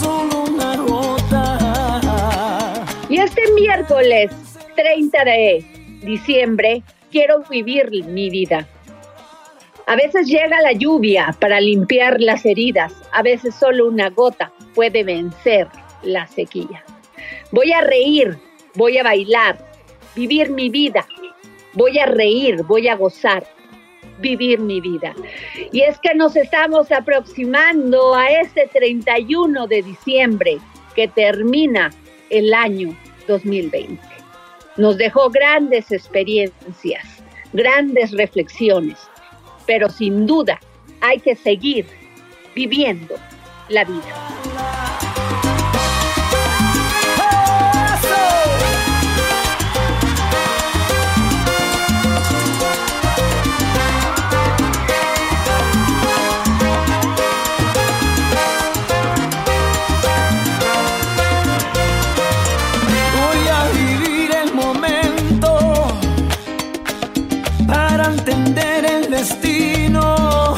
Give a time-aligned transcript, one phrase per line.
[0.00, 2.84] Solo una gota.
[3.08, 4.30] Y este miércoles
[4.76, 5.64] 30 de
[6.02, 8.68] diciembre quiero vivir mi vida.
[9.86, 15.04] A veces llega la lluvia para limpiar las heridas, a veces solo una gota puede
[15.04, 15.68] vencer
[16.02, 16.84] la sequía.
[17.50, 18.36] Voy a reír,
[18.74, 19.58] voy a bailar,
[20.14, 21.06] vivir mi vida.
[21.72, 23.46] Voy a reír, voy a gozar,
[24.24, 25.14] vivir mi vida.
[25.70, 30.58] Y es que nos estamos aproximando a ese 31 de diciembre
[30.96, 31.90] que termina
[32.30, 32.96] el año
[33.28, 34.00] 2020.
[34.78, 37.04] Nos dejó grandes experiencias,
[37.52, 38.98] grandes reflexiones,
[39.66, 40.58] pero sin duda
[41.02, 41.86] hay que seguir
[42.54, 43.14] viviendo
[43.68, 44.83] la vida.
[69.24, 70.54] Destino.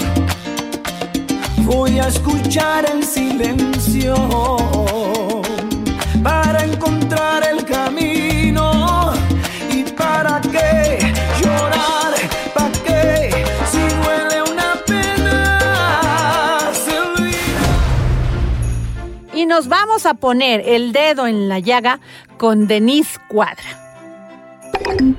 [1.58, 4.16] Voy a escuchar el silencio
[6.22, 9.12] para encontrar el camino.
[9.70, 10.98] ¿Y para qué
[11.40, 12.14] llorar?
[12.54, 13.44] ¿Para qué?
[13.70, 16.98] Si duele una pena, se.
[19.38, 22.00] Y nos vamos a poner el dedo en la llaga
[22.36, 23.85] con Denise Cuadra.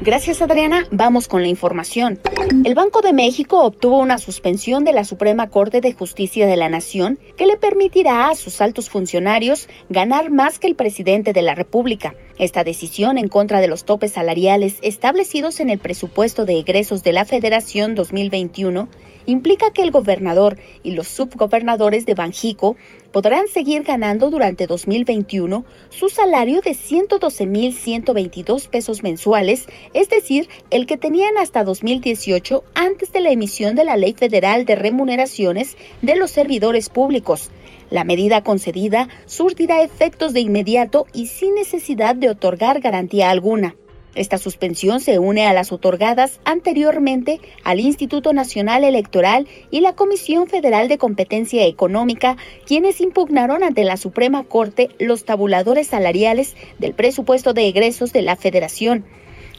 [0.01, 2.19] Gracias Adriana, vamos con la información.
[2.63, 6.69] El Banco de México obtuvo una suspensión de la Suprema Corte de Justicia de la
[6.69, 11.55] Nación que le permitirá a sus altos funcionarios ganar más que el presidente de la
[11.55, 12.15] República.
[12.39, 17.11] Esta decisión en contra de los topes salariales establecidos en el presupuesto de egresos de
[17.11, 18.87] la Federación 2021
[19.25, 22.75] implica que el gobernador y los subgobernadores de Banjico
[23.11, 30.97] podrán seguir ganando durante 2021 su salario de 112.122 pesos mensuales, es decir, el que
[30.97, 36.29] tenían hasta 2018 antes de la emisión de la Ley Federal de Remuneraciones de los
[36.31, 37.49] Servidores Públicos.
[37.89, 43.75] La medida concedida surtirá efectos de inmediato y sin necesidad de otorgar garantía alguna.
[44.17, 50.47] Esta suspensión se une a las otorgadas anteriormente al Instituto Nacional Electoral y la Comisión
[50.47, 57.53] Federal de Competencia Económica, quienes impugnaron ante la Suprema Corte los tabuladores salariales del presupuesto
[57.53, 59.05] de egresos de la Federación.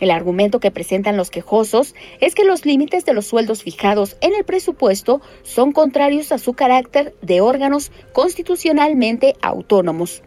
[0.00, 4.34] El argumento que presentan los quejosos es que los límites de los sueldos fijados en
[4.34, 10.22] el presupuesto son contrarios a su carácter de órganos constitucionalmente autónomos.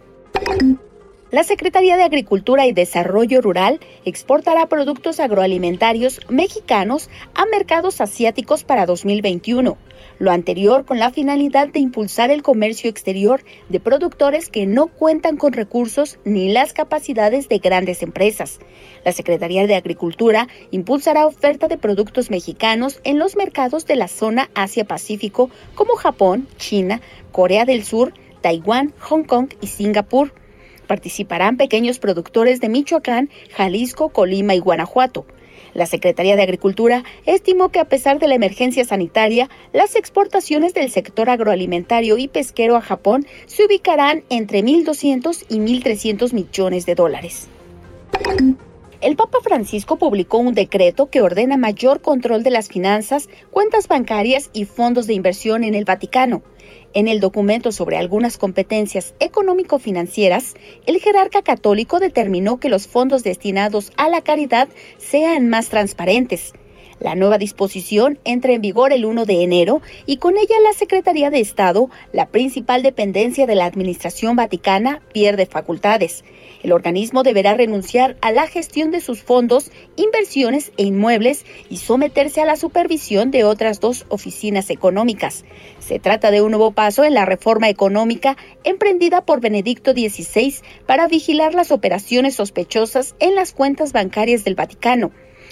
[1.31, 8.85] La Secretaría de Agricultura y Desarrollo Rural exportará productos agroalimentarios mexicanos a mercados asiáticos para
[8.85, 9.77] 2021.
[10.19, 15.37] Lo anterior con la finalidad de impulsar el comercio exterior de productores que no cuentan
[15.37, 18.59] con recursos ni las capacidades de grandes empresas.
[19.05, 24.49] La Secretaría de Agricultura impulsará oferta de productos mexicanos en los mercados de la zona
[24.53, 26.99] Asia-Pacífico como Japón, China,
[27.31, 30.33] Corea del Sur, Taiwán, Hong Kong y Singapur.
[30.91, 35.25] Participarán pequeños productores de Michoacán, Jalisco, Colima y Guanajuato.
[35.73, 40.91] La Secretaría de Agricultura estimó que a pesar de la emergencia sanitaria, las exportaciones del
[40.91, 47.47] sector agroalimentario y pesquero a Japón se ubicarán entre 1.200 y 1.300 millones de dólares.
[48.99, 54.49] El Papa Francisco publicó un decreto que ordena mayor control de las finanzas, cuentas bancarias
[54.51, 56.41] y fondos de inversión en el Vaticano.
[56.93, 60.55] En el documento sobre algunas competencias económico-financieras,
[60.85, 64.67] el jerarca católico determinó que los fondos destinados a la caridad
[64.97, 66.53] sean más transparentes.
[67.01, 71.31] La nueva disposición entra en vigor el 1 de enero y con ella la Secretaría
[71.31, 76.23] de Estado, la principal dependencia de la Administración Vaticana, pierde facultades.
[76.61, 82.39] El organismo deberá renunciar a la gestión de sus fondos, inversiones e inmuebles y someterse
[82.39, 85.43] a la supervisión de otras dos oficinas económicas.
[85.79, 90.53] Se trata de un nuevo paso en la reforma económica emprendida por Benedicto XVI
[90.85, 95.11] para vigilar las operaciones sospechosas en las cuentas bancarias del Vaticano.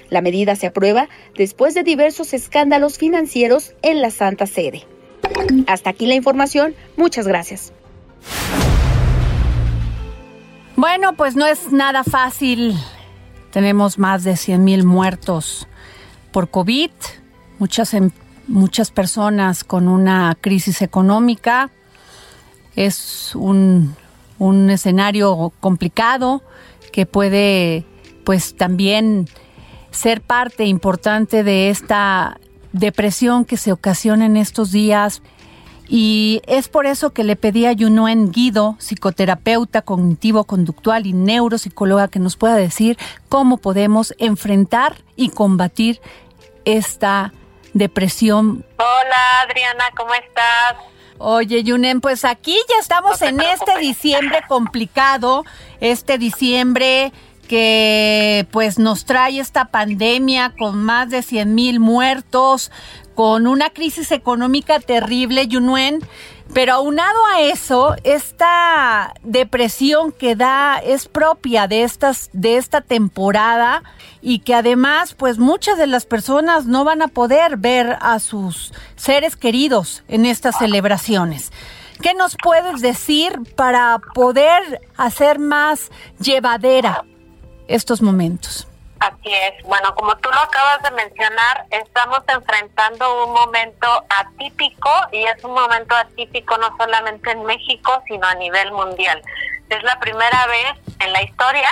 [0.10, 4.86] La medida se aprueba después de diversos escándalos financieros en la Santa Sede.
[5.68, 6.76] Hasta aquí la información.
[6.98, 7.74] Muchas gracias.
[10.76, 12.76] Bueno, pues no es nada fácil.
[13.52, 15.68] Tenemos más de 100 mil muertos
[16.32, 16.92] por COVID,
[17.58, 18.12] muchas, em,
[18.48, 21.70] muchas personas con una crisis económica.
[22.76, 23.96] Es un,
[24.38, 26.42] un escenario complicado
[26.92, 27.86] que puede
[28.24, 29.28] pues también
[29.92, 32.40] ser parte importante de esta
[32.74, 35.22] depresión que se ocasiona en estos días
[35.92, 42.20] y es por eso que le pedí a Yunuen Guido, psicoterapeuta cognitivo-conductual y neuropsicóloga, que
[42.20, 42.96] nos pueda decir
[43.28, 46.00] cómo podemos enfrentar y combatir
[46.64, 47.34] esta
[47.74, 48.64] depresión.
[48.78, 50.76] Hola Adriana, ¿cómo estás?
[51.18, 55.44] Oye, Yunen, pues aquí ya estamos en este diciembre complicado,
[55.82, 57.12] este diciembre
[57.50, 62.72] que pues nos trae esta pandemia con más de 100 mil muertos,
[63.16, 66.00] con una crisis económica terrible, Yunuen.
[66.54, 73.84] Pero aunado a eso, esta depresión que da es propia de estas de esta temporada
[74.22, 78.74] y que además pues muchas de las personas no van a poder ver a sus
[78.96, 81.52] seres queridos en estas celebraciones.
[82.02, 87.04] ¿Qué nos puedes decir para poder hacer más llevadera
[87.70, 88.68] estos momentos?
[89.00, 89.64] Así es.
[89.64, 95.54] Bueno, como tú lo acabas de mencionar, estamos enfrentando un momento atípico y es un
[95.54, 99.22] momento atípico no solamente en México, sino a nivel mundial.
[99.70, 101.70] Es la primera vez en la historia,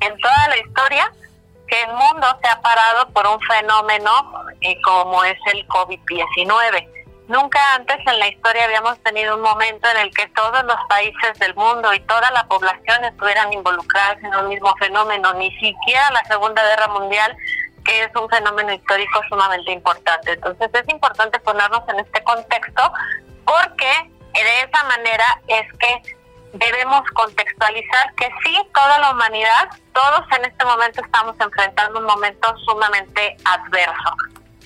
[0.00, 1.12] en toda la historia,
[1.68, 4.10] que el mundo se ha parado por un fenómeno
[4.60, 6.88] eh, como es el COVID-19.
[7.28, 11.38] Nunca antes en la historia habíamos tenido un momento en el que todos los países
[11.38, 16.24] del mundo y toda la población estuvieran involucradas en un mismo fenómeno, ni siquiera la
[16.24, 17.36] Segunda Guerra Mundial,
[17.84, 20.32] que es un fenómeno histórico sumamente importante.
[20.32, 22.92] Entonces es importante ponernos en este contexto
[23.44, 26.16] porque de esa manera es que
[26.54, 32.56] debemos contextualizar que sí, toda la humanidad, todos en este momento estamos enfrentando un momento
[32.64, 34.16] sumamente adverso.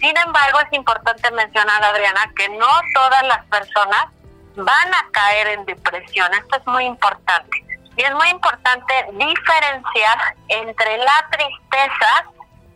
[0.02, 4.06] Sin embargo, es importante mencionar, Adriana, que no todas las personas
[4.56, 6.28] van a caer en depresión.
[6.34, 7.64] Esto es muy importante.
[7.96, 12.24] Y es muy importante diferenciar entre la tristeza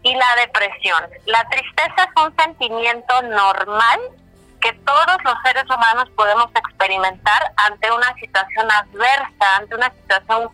[0.05, 1.03] y la depresión.
[1.27, 3.99] La tristeza es un sentimiento normal
[4.61, 10.49] que todos los seres humanos podemos experimentar ante una situación adversa, ante una situación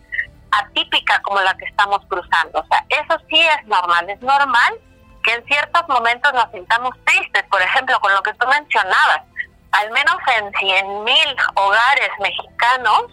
[0.49, 2.61] atípica como la que estamos cruzando.
[2.61, 4.73] O sea, eso sí es normal, es normal
[5.23, 9.21] que en ciertos momentos nos sintamos tristes, por ejemplo, con lo que tú mencionabas.
[9.71, 13.05] Al menos en 100.000 hogares mexicanos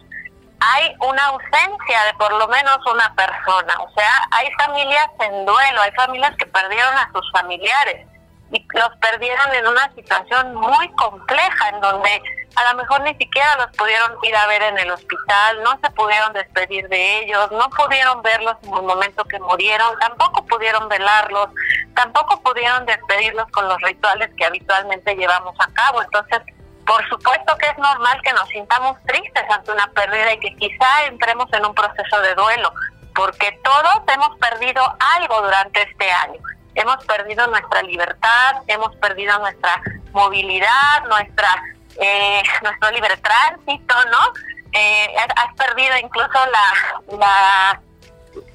[0.60, 3.80] hay una ausencia de por lo menos una persona.
[3.80, 8.09] O sea, hay familias en duelo, hay familias que perdieron a sus familiares
[8.52, 12.23] y los perdieron en una situación muy compleja en donde
[12.57, 15.90] a lo mejor ni siquiera los pudieron ir a ver en el hospital, no se
[15.90, 21.49] pudieron despedir de ellos, no pudieron verlos en el momento que murieron, tampoco pudieron velarlos,
[21.95, 26.02] tampoco pudieron despedirlos con los rituales que habitualmente llevamos a cabo.
[26.02, 26.40] Entonces,
[26.85, 31.04] por supuesto que es normal que nos sintamos tristes ante una pérdida y que quizá
[31.07, 32.73] entremos en un proceso de duelo,
[33.14, 34.83] porque todos hemos perdido
[35.16, 36.40] algo durante este año.
[36.80, 39.82] Hemos perdido nuestra libertad, hemos perdido nuestra
[40.12, 41.62] movilidad, nuestra
[42.00, 44.32] eh, nuestro libre tránsito, ¿no?
[44.72, 47.80] Eh, has perdido incluso la, la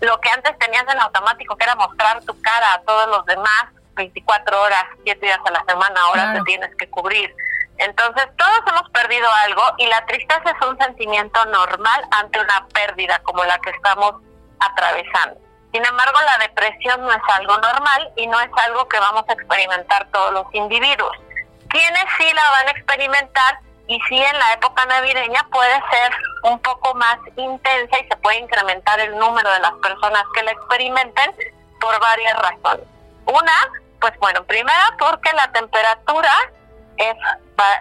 [0.01, 3.65] lo que antes tenías en automático, que era mostrar tu cara a todos los demás
[3.95, 7.33] 24 horas, 7 días a la semana, ahora te tienes que cubrir.
[7.77, 13.19] Entonces todos hemos perdido algo y la tristeza es un sentimiento normal ante una pérdida
[13.23, 14.15] como la que estamos
[14.59, 15.44] atravesando.
[15.75, 19.33] Sin embargo, la depresión no es algo normal y no es algo que vamos a
[19.33, 21.11] experimentar todos los individuos.
[21.67, 26.13] Quienes sí la van a experimentar y sí en la época navideña puede ser
[26.43, 30.51] un poco más intensa y se puede incrementar el número de las personas que la
[30.51, 31.35] experimenten
[31.81, 32.87] por varias razones.
[33.25, 36.31] Una, pues bueno, primera porque la temperatura
[36.95, 37.15] es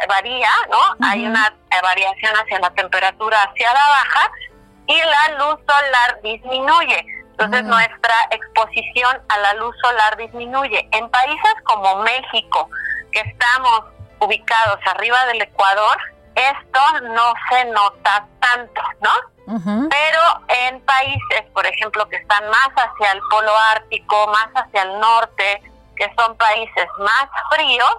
[0.08, 1.06] varía, ¿no?
[1.06, 4.32] Hay una variación hacia la temperatura hacia la baja
[4.88, 7.23] y la luz solar disminuye.
[7.36, 10.88] Entonces nuestra exposición a la luz solar disminuye.
[10.92, 12.70] En países como México,
[13.10, 13.86] que estamos
[14.20, 15.96] ubicados arriba del Ecuador,
[16.36, 19.10] esto no se nota tanto, ¿no?
[19.90, 25.00] Pero en países, por ejemplo, que están más hacia el polo ártico, más hacia el
[25.00, 25.62] norte,
[25.96, 27.96] que son países más fríos,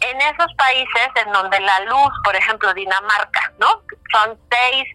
[0.00, 3.68] en esos países en donde la luz, por ejemplo, Dinamarca, ¿no?
[4.12, 4.86] Son seis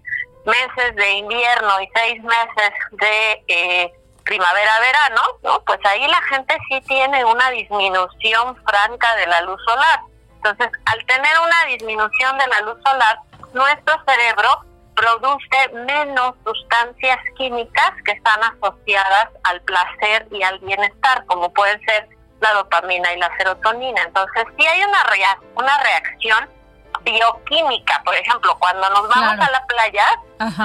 [0.45, 3.93] meses de invierno y seis meses de eh,
[4.23, 5.63] primavera-verano, ¿no?
[5.65, 9.99] Pues ahí la gente sí tiene una disminución franca de la luz solar.
[10.35, 13.19] Entonces, al tener una disminución de la luz solar,
[13.53, 21.51] nuestro cerebro produce menos sustancias químicas que están asociadas al placer y al bienestar, como
[21.53, 22.07] pueden ser
[22.39, 24.01] la dopamina y la serotonina.
[24.03, 25.03] Entonces, si hay una,
[25.55, 26.49] una reacción
[27.03, 30.05] bioquímica, por ejemplo, cuando nos vamos a la playa,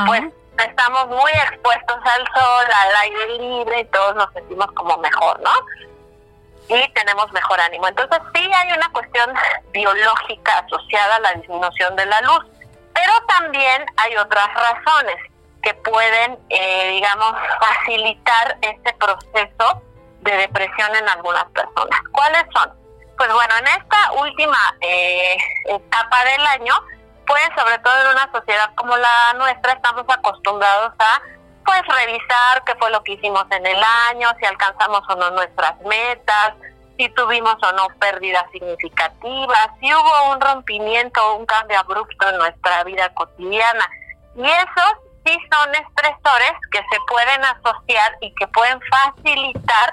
[0.07, 0.23] pues
[0.59, 5.51] estamos muy expuestos al sol, al aire libre y todos nos sentimos como mejor, ¿no?
[6.69, 7.87] Y tenemos mejor ánimo.
[7.89, 9.33] Entonces sí hay una cuestión
[9.73, 12.45] biológica asociada a la disminución de la luz,
[12.93, 15.17] pero también hay otras razones
[15.63, 19.83] que pueden, eh, digamos, facilitar este proceso
[20.21, 22.01] de depresión en algunas personas.
[22.13, 22.86] ¿Cuáles son?
[23.17, 26.75] Pues bueno, en esta última eh, etapa del año,
[27.27, 31.23] pues sobre todo en una sociedad como la nuestra, estamos acostumbrados a
[31.65, 35.81] pues revisar qué fue lo que hicimos en el año, si alcanzamos o no nuestras
[35.81, 36.55] metas,
[36.99, 42.39] si tuvimos o no pérdidas significativas, si hubo un rompimiento o un cambio abrupto en
[42.39, 43.89] nuestra vida cotidiana.
[44.37, 44.93] Y esos
[45.25, 49.93] sí son estresores que se pueden asociar y que pueden facilitar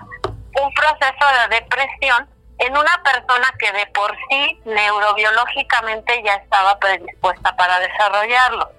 [0.61, 2.32] un proceso de depresión
[2.63, 8.69] en una persona que de por sí neurobiológicamente ya estaba predispuesta para desarrollarlo.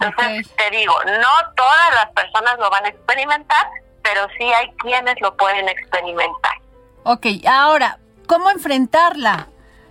[0.00, 3.66] Entonces, te digo, no todas las personas lo van a experimentar,
[4.02, 6.52] pero sí hay quienes lo pueden experimentar.
[7.04, 9.48] Ok, ahora, ¿cómo enfrentarla?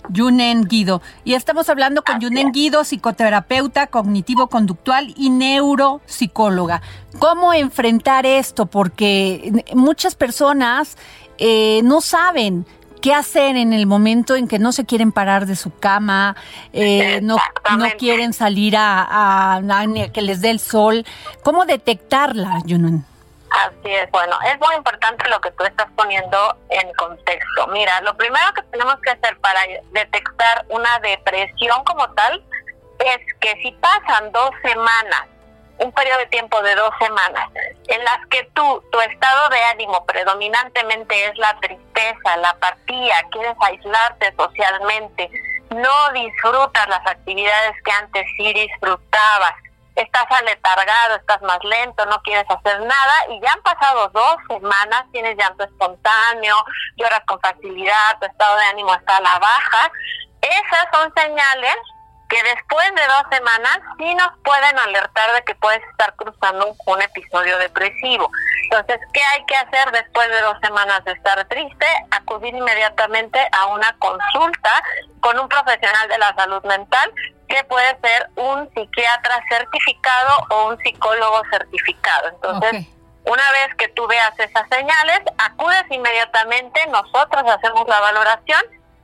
[0.09, 1.01] Yunen Guido.
[1.23, 6.81] Y estamos hablando con Yunen Guido, psicoterapeuta cognitivo-conductual y neuropsicóloga.
[7.19, 8.65] ¿Cómo enfrentar esto?
[8.65, 10.97] Porque muchas personas
[11.37, 12.65] eh, no saben
[13.01, 16.37] qué hacer en el momento en que no se quieren parar de su cama,
[16.71, 17.35] eh, no,
[17.77, 19.61] no quieren salir a, a,
[20.13, 21.05] que les dé el sol.
[21.43, 23.05] ¿Cómo detectarla, Yunen?
[23.49, 27.67] Así es, bueno, es muy importante lo que tú estás poniendo en contexto.
[27.67, 29.59] Mira, lo primero que tenemos que hacer para
[29.91, 32.43] detectar una depresión como tal
[32.99, 35.27] es que si pasan dos semanas,
[35.79, 37.49] un periodo de tiempo de dos semanas,
[37.87, 43.55] en las que tú, tu estado de ánimo predominantemente es la tristeza, la apatía, quieres
[43.59, 45.29] aislarte socialmente,
[45.71, 49.55] no disfrutas las actividades que antes sí disfrutabas,
[49.95, 55.05] estás aletargado, estás más lento, no quieres hacer nada y ya han pasado dos semanas,
[55.11, 56.55] tienes llanto espontáneo,
[56.97, 59.91] lloras con facilidad, tu estado de ánimo está a la baja.
[60.41, 61.75] Esas son señales
[62.29, 67.01] que después de dos semanas sí nos pueden alertar de que puedes estar cruzando un,
[67.01, 68.29] episodio depresivo.
[68.63, 71.85] Entonces, ¿qué hay que hacer después de dos semanas de estar triste?
[72.11, 74.83] Acudir inmediatamente a una consulta
[75.19, 77.13] con un profesional de la salud mental
[77.47, 82.29] que puede ser un psiquiatra certificado o un psicólogo certificado.
[82.29, 82.87] Entonces,
[83.25, 88.61] una vez que tú veas esas señales, acudes inmediatamente, nosotros hacemos la valoración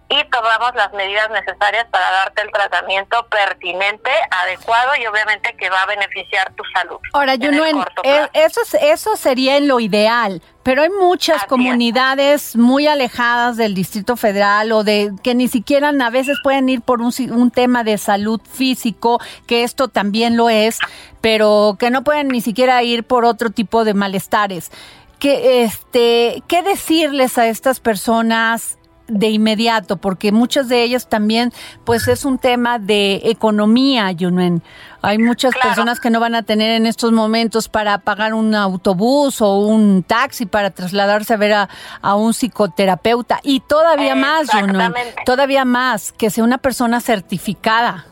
[0.10, 5.84] y tomamos las medidas necesarias para darte el tratamiento pertinente, adecuado y obviamente que va
[5.84, 6.98] a beneficiar tu salud.
[7.14, 13.56] Ahora, Junuen, eh, eso, eso sería en lo ideal, pero hay muchas comunidades muy alejadas
[13.56, 17.52] del Distrito Federal o de que ni siquiera a veces pueden ir por un, un
[17.52, 20.80] tema de salud físico, que esto también lo es,
[21.22, 24.72] pero que no pueden ni siquiera ir por otro tipo de malestares.
[25.20, 28.79] Que, este, ¿Qué decirles a estas personas
[29.10, 31.52] de inmediato, porque muchas de ellas también,
[31.86, 34.12] pues es un tema de economía.
[35.02, 39.42] Hay muchas personas que no van a tener en estos momentos para pagar un autobús
[39.42, 43.40] o un taxi para trasladarse a ver a, un psicoterapeuta.
[43.44, 44.48] Y todavía más,
[45.26, 48.06] todavía más, que sea una persona certificada.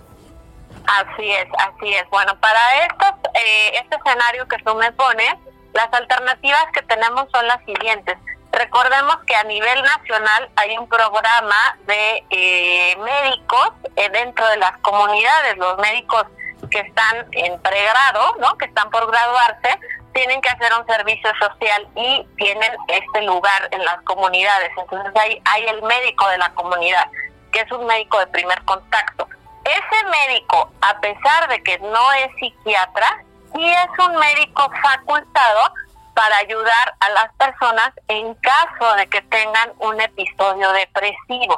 [0.87, 2.09] Así es, así es.
[2.09, 5.35] Bueno, para estos, eh, este escenario que tú me pones,
[5.73, 8.17] las alternativas que tenemos son las siguientes.
[8.57, 14.75] Recordemos que a nivel nacional hay un programa de eh, médicos eh, dentro de las
[14.79, 15.57] comunidades.
[15.57, 16.23] Los médicos
[16.71, 18.57] que están en pregrado, ¿no?
[18.57, 19.79] que están por graduarse,
[20.11, 24.71] tienen que hacer un servicio social y tienen este lugar en las comunidades.
[24.75, 27.11] Entonces hay, hay el médico de la comunidad,
[27.51, 29.29] que es un médico de primer contacto.
[29.65, 33.23] Ese médico, a pesar de que no es psiquiatra,
[33.53, 35.73] sí es un médico facultado
[36.17, 41.55] para ayudar a las personas en caso de que tengan un episodio depresivo.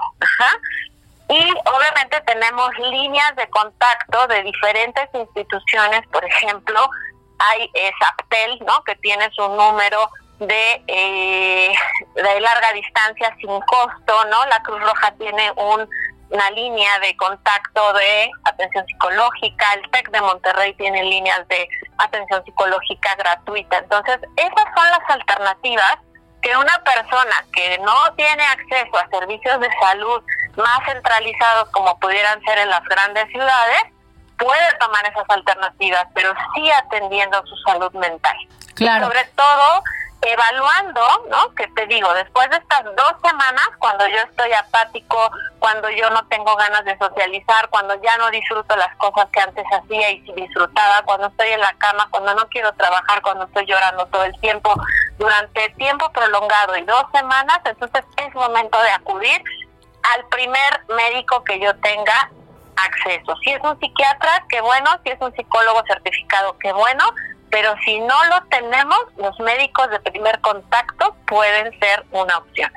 [1.30, 6.90] Y obviamente tenemos líneas de contacto de diferentes instituciones, por ejemplo,
[7.38, 8.84] hay SAPTEL, ¿no?
[8.84, 11.74] que tiene su número de, eh,
[12.16, 14.46] de larga distancia sin costo, ¿no?
[14.48, 15.90] La Cruz Roja tiene un
[16.30, 21.68] una línea de contacto de atención psicológica, el TEC de Monterrey tiene líneas de
[21.98, 23.78] atención psicológica gratuita.
[23.80, 25.98] Entonces, esas son las alternativas
[26.42, 30.22] que una persona que no tiene acceso a servicios de salud
[30.56, 33.84] más centralizados como pudieran ser en las grandes ciudades,
[34.38, 38.38] puede tomar esas alternativas, pero sí atendiendo su salud mental.
[38.76, 39.08] Claro.
[39.08, 39.84] sobre todo
[40.22, 41.54] evaluando, ¿no?
[41.56, 46.26] Que te digo, después de estas dos semanas, cuando yo estoy apático, cuando yo no
[46.28, 51.04] tengo ganas de socializar, cuando ya no disfruto las cosas que antes hacía y disfrutaba,
[51.04, 54.74] cuando estoy en la cama, cuando no quiero trabajar, cuando estoy llorando todo el tiempo,
[55.18, 59.42] durante tiempo prolongado y dos semanas, entonces es momento de acudir
[60.16, 62.30] al primer médico que yo tenga
[62.76, 63.36] acceso.
[63.44, 67.04] Si es un psiquiatra, qué bueno, si es un psicólogo certificado, qué bueno,
[67.50, 72.72] pero si no lo tenemos, los médicos de primer contacto pueden ser una opción.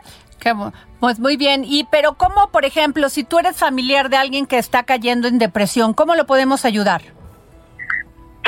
[0.99, 4.59] pues muy bien, y pero ¿cómo, por ejemplo, si tú eres familiar de alguien que
[4.59, 7.03] está cayendo en depresión, cómo lo podemos ayudar?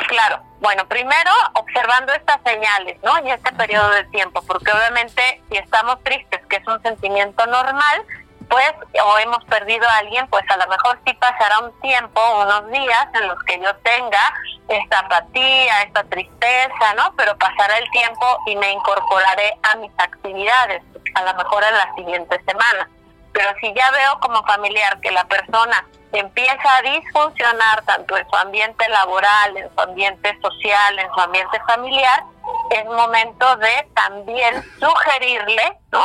[0.09, 3.17] Claro, bueno, primero observando estas señales, ¿no?
[3.19, 8.03] En este periodo de tiempo, porque obviamente si estamos tristes, que es un sentimiento normal,
[9.05, 13.07] o hemos perdido a alguien, pues a lo mejor sí pasará un tiempo, unos días
[13.15, 14.35] en los que yo tenga
[14.69, 17.15] esta apatía, esta tristeza, ¿no?
[17.17, 20.83] Pero pasará el tiempo y me incorporaré a mis actividades,
[21.15, 22.89] a lo mejor en las siguientes semanas.
[23.33, 28.37] Pero si ya veo como familiar que la persona empieza a disfuncionar tanto en su
[28.37, 32.25] ambiente laboral, en su ambiente social, en su ambiente familiar,
[32.71, 36.05] es momento de también sugerirle, ¿no?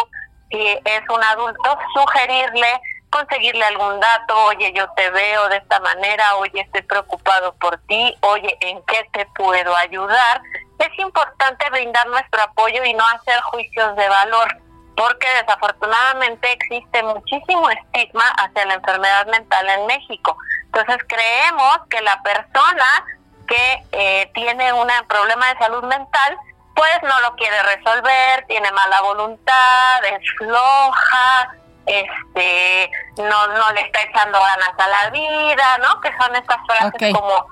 [0.49, 6.35] Si es un adulto, sugerirle, conseguirle algún dato, oye, yo te veo de esta manera,
[6.37, 10.41] oye, estoy preocupado por ti, oye, ¿en qué te puedo ayudar?
[10.77, 14.57] Es importante brindar nuestro apoyo y no hacer juicios de valor,
[14.95, 20.37] porque desafortunadamente existe muchísimo estigma hacia la enfermedad mental en México.
[20.65, 23.05] Entonces creemos que la persona
[23.47, 26.37] que eh, tiene un problema de salud mental
[26.79, 31.53] pues no lo quiere resolver, tiene mala voluntad, es floja,
[31.85, 35.99] este, no, no le está echando ganas a la vida, ¿no?
[35.99, 37.47] Que son estas frases como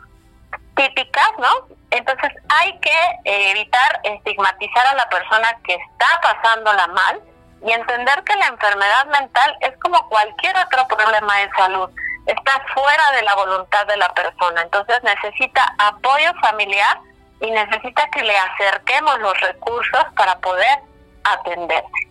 [0.77, 1.49] típicas, ¿no?
[1.91, 7.21] Entonces hay que eh, evitar estigmatizar a la persona que está pasándola mal
[7.65, 11.89] y entender que la enfermedad mental es como cualquier otro problema de salud,
[12.27, 16.97] está fuera de la voluntad de la persona, entonces necesita apoyo familiar
[17.39, 20.79] y necesita que le acerquemos los recursos para poder
[21.23, 22.07] atenderse.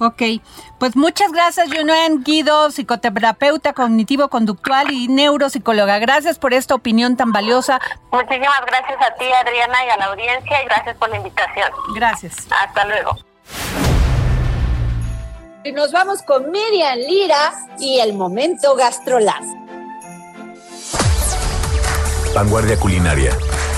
[0.00, 0.22] Ok,
[0.78, 5.98] pues muchas gracias, Junuen Guido, psicoterapeuta cognitivo-conductual y neuropsicóloga.
[5.98, 7.80] Gracias por esta opinión tan valiosa.
[8.12, 11.72] Muchísimas gracias a ti, Adriana, y a la audiencia, y gracias por la invitación.
[11.96, 12.46] Gracias.
[12.48, 13.18] Hasta luego.
[15.64, 19.42] Y nos vamos con Miriam Lira y el momento gastrolab.
[22.34, 23.36] Vanguardia culinaria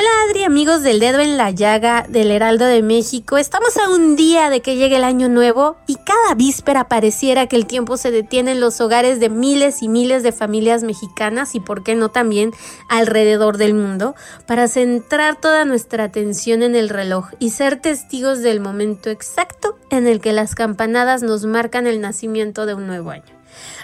[0.00, 3.36] Hola Adri, amigos del dedo en la llaga del Heraldo de México.
[3.36, 7.56] Estamos a un día de que llegue el año nuevo y cada víspera pareciera que
[7.56, 11.60] el tiempo se detiene en los hogares de miles y miles de familias mexicanas y
[11.60, 12.52] por qué no también
[12.88, 14.14] alrededor del mundo,
[14.46, 20.06] para centrar toda nuestra atención en el reloj y ser testigos del momento exacto en
[20.06, 23.39] el que las campanadas nos marcan el nacimiento de un nuevo año.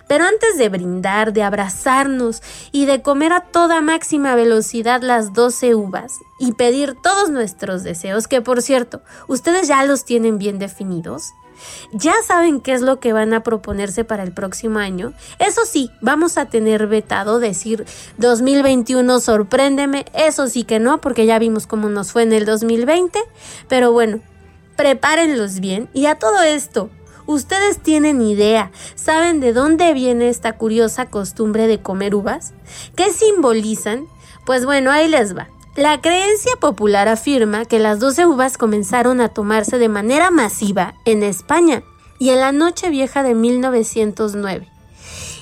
[0.08, 2.42] Pero antes de brindar, de abrazarnos
[2.72, 8.28] y de comer a toda máxima velocidad las 12 uvas y pedir todos nuestros deseos,
[8.28, 11.32] que por cierto, ustedes ya los tienen bien definidos,
[11.92, 15.12] ya saben qué es lo que van a proponerse para el próximo año.
[15.38, 17.86] Eso sí, vamos a tener vetado decir
[18.18, 20.04] 2021 sorpréndeme.
[20.14, 23.18] Eso sí que no, porque ya vimos cómo nos fue en el 2020.
[23.68, 24.20] Pero bueno,
[24.76, 25.88] prepárenlos bien.
[25.92, 26.90] Y a todo esto,
[27.26, 28.70] ¿Ustedes tienen idea?
[28.94, 32.54] ¿Saben de dónde viene esta curiosa costumbre de comer uvas?
[32.94, 34.06] ¿Qué simbolizan?
[34.44, 35.48] Pues bueno, ahí les va.
[35.74, 41.22] La creencia popular afirma que las 12 uvas comenzaron a tomarse de manera masiva en
[41.22, 41.82] España
[42.18, 44.68] y en la noche vieja de 1909.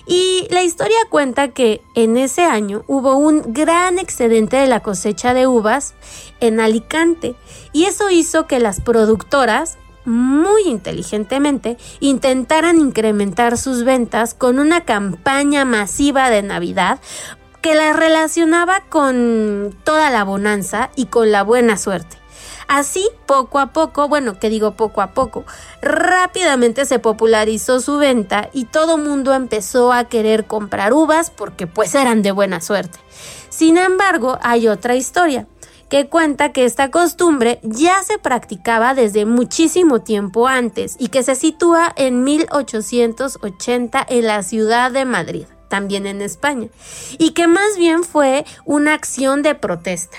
[0.06, 5.34] Y la historia cuenta que en ese año hubo un gran excedente de la cosecha
[5.34, 5.94] de uvas
[6.40, 7.36] en Alicante
[7.72, 15.64] y eso hizo que las productoras muy inteligentemente intentaran incrementar sus ventas con una campaña
[15.64, 16.98] masiva de Navidad
[17.60, 22.18] que la relacionaba con toda la bonanza y con la buena suerte.
[22.68, 25.44] Así, poco a poco, bueno, que digo poco a poco,
[25.82, 31.94] rápidamente se popularizó su venta y todo mundo empezó a querer comprar uvas porque pues
[31.94, 32.98] eran de buena suerte.
[33.48, 35.46] Sin embargo, hay otra historia
[35.94, 41.36] que cuenta que esta costumbre ya se practicaba desde muchísimo tiempo antes y que se
[41.36, 46.66] sitúa en 1880 en la ciudad de Madrid, también en España,
[47.16, 50.16] y que más bien fue una acción de protesta.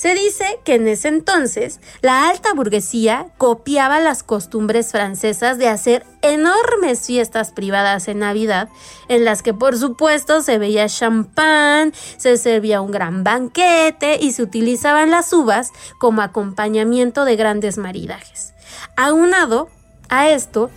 [0.00, 6.06] Se dice que en ese entonces la alta burguesía copiaba las costumbres francesas de hacer
[6.22, 8.70] enormes fiestas privadas en Navidad,
[9.08, 14.42] en las que por supuesto se veía champán, se servía un gran banquete y se
[14.42, 18.54] utilizaban las uvas como acompañamiento de grandes maridajes.
[18.96, 19.68] Aunado
[20.08, 20.70] a esto,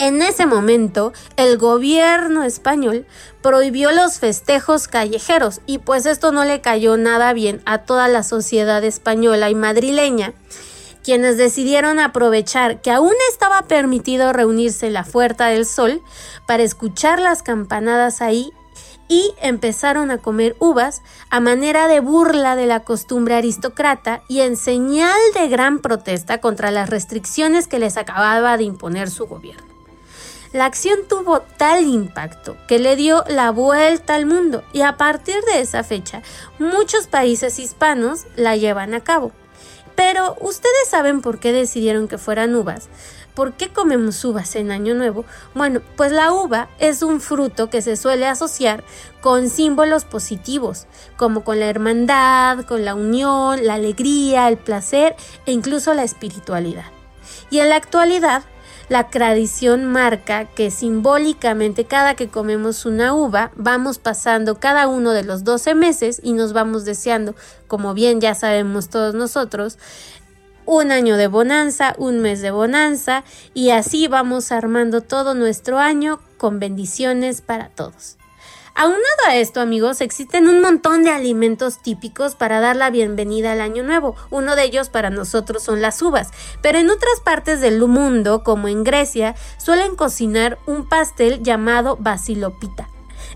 [0.00, 3.06] en ese momento, el gobierno español
[3.42, 8.22] prohibió los festejos callejeros y pues esto no le cayó nada bien a toda la
[8.22, 10.32] sociedad española y madrileña,
[11.04, 16.00] quienes decidieron aprovechar que aún estaba permitido reunirse en la Fuerza del Sol
[16.46, 18.52] para escuchar las campanadas ahí
[19.06, 24.56] y empezaron a comer uvas a manera de burla de la costumbre aristócrata y en
[24.56, 29.69] señal de gran protesta contra las restricciones que les acababa de imponer su gobierno.
[30.52, 35.36] La acción tuvo tal impacto que le dio la vuelta al mundo y a partir
[35.44, 36.22] de esa fecha
[36.58, 39.30] muchos países hispanos la llevan a cabo.
[39.94, 42.88] Pero ustedes saben por qué decidieron que fueran uvas.
[43.34, 45.24] ¿Por qué comemos uvas en Año Nuevo?
[45.54, 48.82] Bueno, pues la uva es un fruto que se suele asociar
[49.20, 50.86] con símbolos positivos,
[51.16, 55.14] como con la hermandad, con la unión, la alegría, el placer
[55.46, 56.86] e incluso la espiritualidad.
[57.50, 58.42] Y en la actualidad,
[58.90, 65.22] la tradición marca que simbólicamente cada que comemos una uva vamos pasando cada uno de
[65.22, 67.36] los 12 meses y nos vamos deseando,
[67.68, 69.78] como bien ya sabemos todos nosotros,
[70.66, 73.22] un año de bonanza, un mes de bonanza
[73.54, 78.19] y así vamos armando todo nuestro año con bendiciones para todos.
[78.74, 83.60] Aunado a esto, amigos, existen un montón de alimentos típicos para dar la bienvenida al
[83.60, 84.14] año nuevo.
[84.30, 86.30] Uno de ellos para nosotros son las uvas,
[86.62, 92.88] pero en otras partes del mundo, como en Grecia, suelen cocinar un pastel llamado basilopita,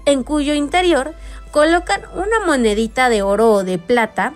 [0.04, 1.14] en cuyo interior
[1.50, 4.34] colocan una monedita de oro o de plata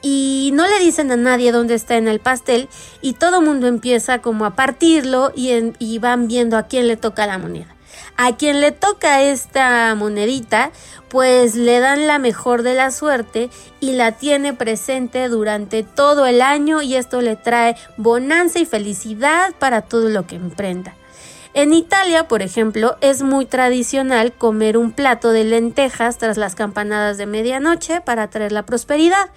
[0.00, 2.68] y no le dicen a nadie dónde está en el pastel
[3.02, 7.26] y todo mundo empieza como a partirlo y, y van viendo a quién le toca
[7.26, 7.76] la moneda.
[8.16, 10.70] A quien le toca esta monedita,
[11.08, 16.40] pues le dan la mejor de la suerte y la tiene presente durante todo el
[16.40, 20.94] año y esto le trae bonanza y felicidad para todo lo que emprenda.
[21.52, 27.18] En Italia, por ejemplo, es muy tradicional comer un plato de lentejas tras las campanadas
[27.18, 29.30] de medianoche para traer la prosperidad.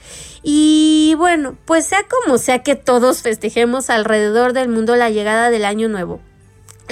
[0.44, 5.66] Y bueno, pues sea como sea que todos festejemos alrededor del mundo la llegada del
[5.66, 6.20] año nuevo.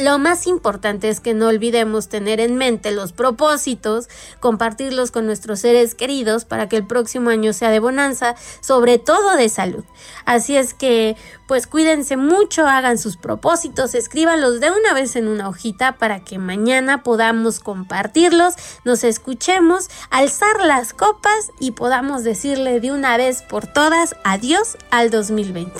[0.01, 4.09] Lo más importante es que no olvidemos tener en mente los propósitos,
[4.39, 9.37] compartirlos con nuestros seres queridos para que el próximo año sea de bonanza, sobre todo
[9.37, 9.83] de salud.
[10.25, 15.47] Así es que, pues cuídense mucho, hagan sus propósitos, escríbanlos de una vez en una
[15.47, 22.91] hojita para que mañana podamos compartirlos, nos escuchemos, alzar las copas y podamos decirle de
[22.91, 25.79] una vez por todas adiós al 2020.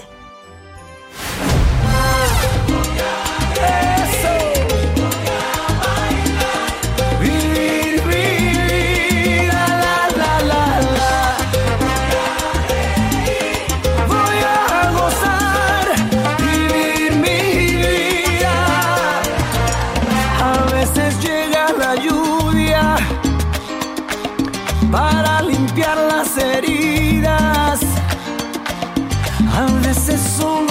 [30.43, 30.70] Oh.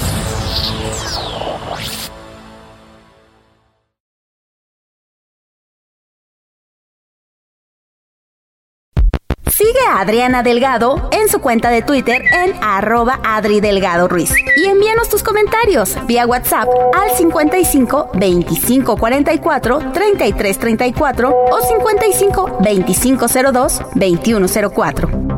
[9.93, 14.33] Adriana Delgado en su cuenta de Twitter en arroba Adri Delgado Ruiz.
[14.55, 23.25] Y envíanos tus comentarios vía WhatsApp al 55 25 44 33 34 o 55 25
[23.27, 25.30] 02 21 04.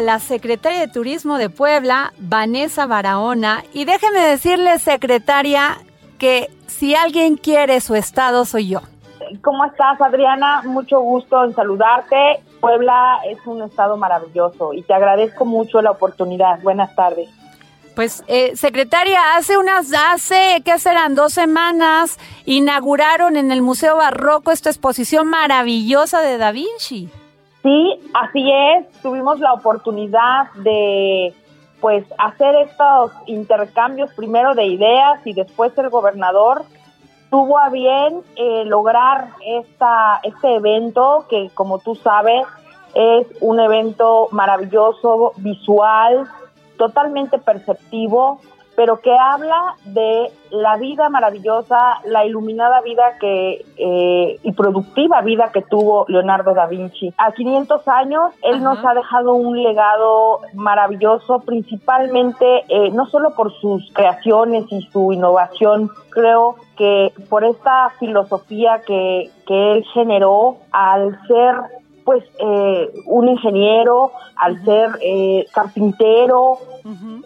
[0.00, 3.64] A la secretaria de Turismo de Puebla, Vanessa Barahona.
[3.74, 5.76] Y déjeme decirle, secretaria,
[6.18, 8.80] que si alguien quiere su estado, soy yo.
[9.42, 10.62] ¿Cómo estás, Adriana?
[10.64, 12.42] Mucho gusto en saludarte.
[12.60, 16.60] Puebla es un estado maravilloso y te agradezco mucho la oportunidad.
[16.62, 17.28] Buenas tardes.
[17.94, 21.14] Pues, eh, secretaria, hace unas, hace, ¿qué serán?
[21.14, 27.10] Dos semanas inauguraron en el Museo Barroco esta exposición maravillosa de Da Vinci.
[27.62, 28.90] Sí, así es.
[29.02, 31.34] Tuvimos la oportunidad de
[31.80, 36.64] pues hacer estos intercambios primero de ideas y después el gobernador
[37.30, 42.46] tuvo a bien eh, lograr esta, este evento que como tú sabes
[42.94, 46.26] es un evento maravilloso, visual,
[46.76, 48.40] totalmente perceptivo,
[48.80, 55.50] pero que habla de la vida maravillosa, la iluminada vida que eh, y productiva vida
[55.52, 57.12] que tuvo Leonardo da Vinci.
[57.18, 63.52] A 500 años, él nos ha dejado un legado maravilloso, principalmente eh, no solo por
[63.60, 71.20] sus creaciones y su innovación, creo que por esta filosofía que, que él generó al
[71.26, 76.58] ser pues eh, un ingeniero, al ser eh, carpintero,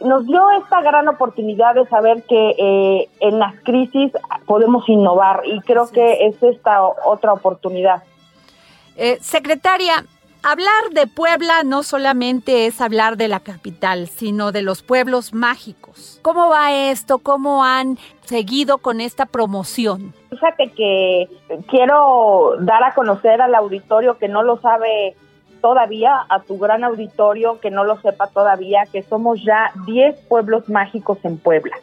[0.04, 4.12] nos dio esta gran oportunidad de saber que eh, en las crisis
[4.46, 6.34] podemos innovar y creo que es.
[6.42, 8.02] esta otra oportunidad.
[8.96, 10.04] Eh, secretaria,
[10.44, 16.20] hablar de Puebla no solamente es hablar de la capital, sino de los pueblos mágicos.
[16.22, 17.18] ¿Cómo va esto?
[17.18, 20.14] ¿Cómo han seguido con esta promoción?
[20.30, 21.28] Fíjate que
[21.68, 25.16] quiero dar a conocer al auditorio que no lo sabe
[25.61, 30.68] todavía, a tu gran auditorio que no lo sepa todavía, que somos ya 10 pueblos
[30.68, 31.74] mágicos en Puebla.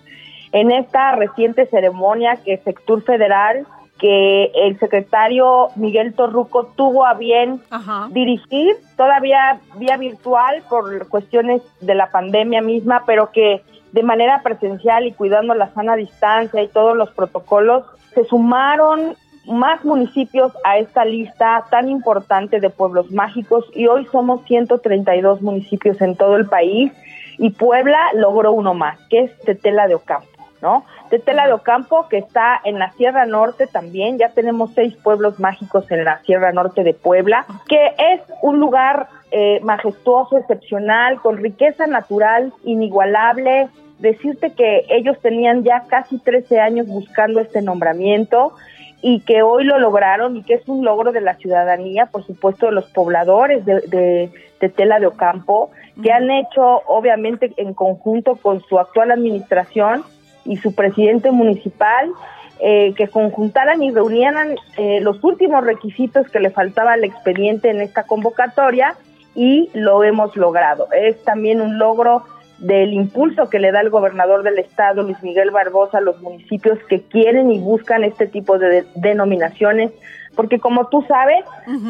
[0.52, 3.66] En esta reciente ceremonia que Sector Federal,
[4.02, 7.62] que el secretario Miguel Torruco tuvo a bien
[8.10, 13.62] dirigir, todavía vía virtual por cuestiones de la pandemia misma, pero que
[13.92, 17.84] de manera presencial y cuidando la sana distancia y todos los protocolos,
[18.16, 24.44] se sumaron más municipios a esta lista tan importante de pueblos mágicos y hoy somos
[24.46, 26.92] 132 municipios en todo el país
[27.38, 30.28] y Puebla logró uno más, que es Tetela de Ocampo,
[30.62, 30.86] ¿no?
[31.10, 35.90] Tetela de Ocampo que está en la Sierra Norte también, ya tenemos seis pueblos mágicos
[35.92, 41.88] en la Sierra Norte de Puebla, que es un lugar eh, majestuoso, excepcional, con riqueza
[41.88, 43.70] natural inigualable,
[44.00, 48.54] decirte que ellos tenían ya casi 13 años buscando este nombramiento
[49.02, 52.68] y que hoy lo lograron y que es un logro de la ciudadanía, por supuesto
[52.68, 55.72] de los pobladores de, de, de Tela de Ocampo,
[56.04, 60.04] que han hecho obviamente en conjunto con su actual administración
[60.46, 62.12] y su presidente municipal,
[62.60, 67.82] eh, que conjuntaran y reunieran eh, los últimos requisitos que le faltaba al expediente en
[67.82, 68.96] esta convocatoria
[69.34, 70.88] y lo hemos logrado.
[70.92, 72.24] Es también un logro
[72.60, 76.78] del impulso que le da el gobernador del estado, Luis Miguel Barbosa, a los municipios
[76.88, 79.92] que quieren y buscan este tipo de denominaciones
[80.36, 81.44] porque como tú sabes,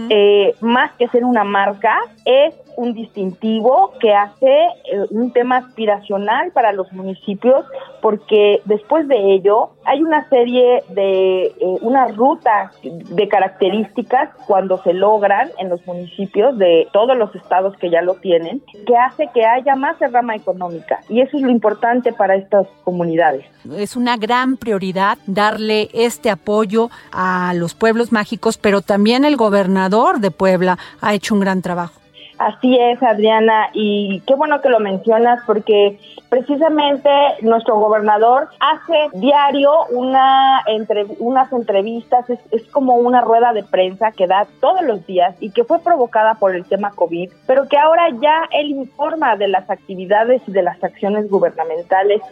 [0.10, 6.52] eh, más que ser una marca, es un distintivo que hace eh, un tema aspiracional
[6.52, 7.66] para los municipios,
[8.02, 14.94] porque después de ello hay una serie de, eh, una ruta de características cuando se
[14.94, 19.46] logran en los municipios de todos los estados que ya lo tienen, que hace que
[19.46, 21.00] haya más rama económica.
[21.10, 23.46] Y eso es lo importante para estas comunidades.
[23.78, 30.20] Es una gran prioridad darle este apoyo a los pueblos mágicos, pero también el gobernador
[30.20, 32.01] de Puebla ha hecho un gran trabajo.
[32.42, 37.08] Así es, Adriana, y qué bueno que lo mencionas porque precisamente
[37.44, 44.12] nuestro gobernador hace diario una entre, unas entrevistas, es, es, como una rueda de prensa
[44.12, 47.78] que da todos los días y que fue provocada por el tema COVID, pero que
[47.78, 52.24] ahora ya él informa de las actividades y de las acciones gubernamentales.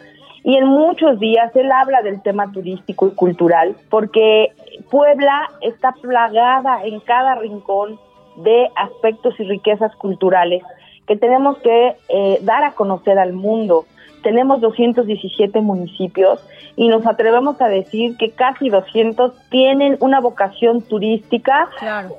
[0.42, 4.48] Y en muchos días él habla del tema turístico y cultural porque
[4.90, 8.00] Puebla está plagada en cada rincón
[8.42, 10.62] de aspectos y riquezas culturales
[11.06, 13.84] que tenemos que eh, dar a conocer al mundo.
[14.22, 16.40] Tenemos 217 municipios
[16.76, 21.68] y nos atrevemos a decir que casi 200 tienen una vocación turística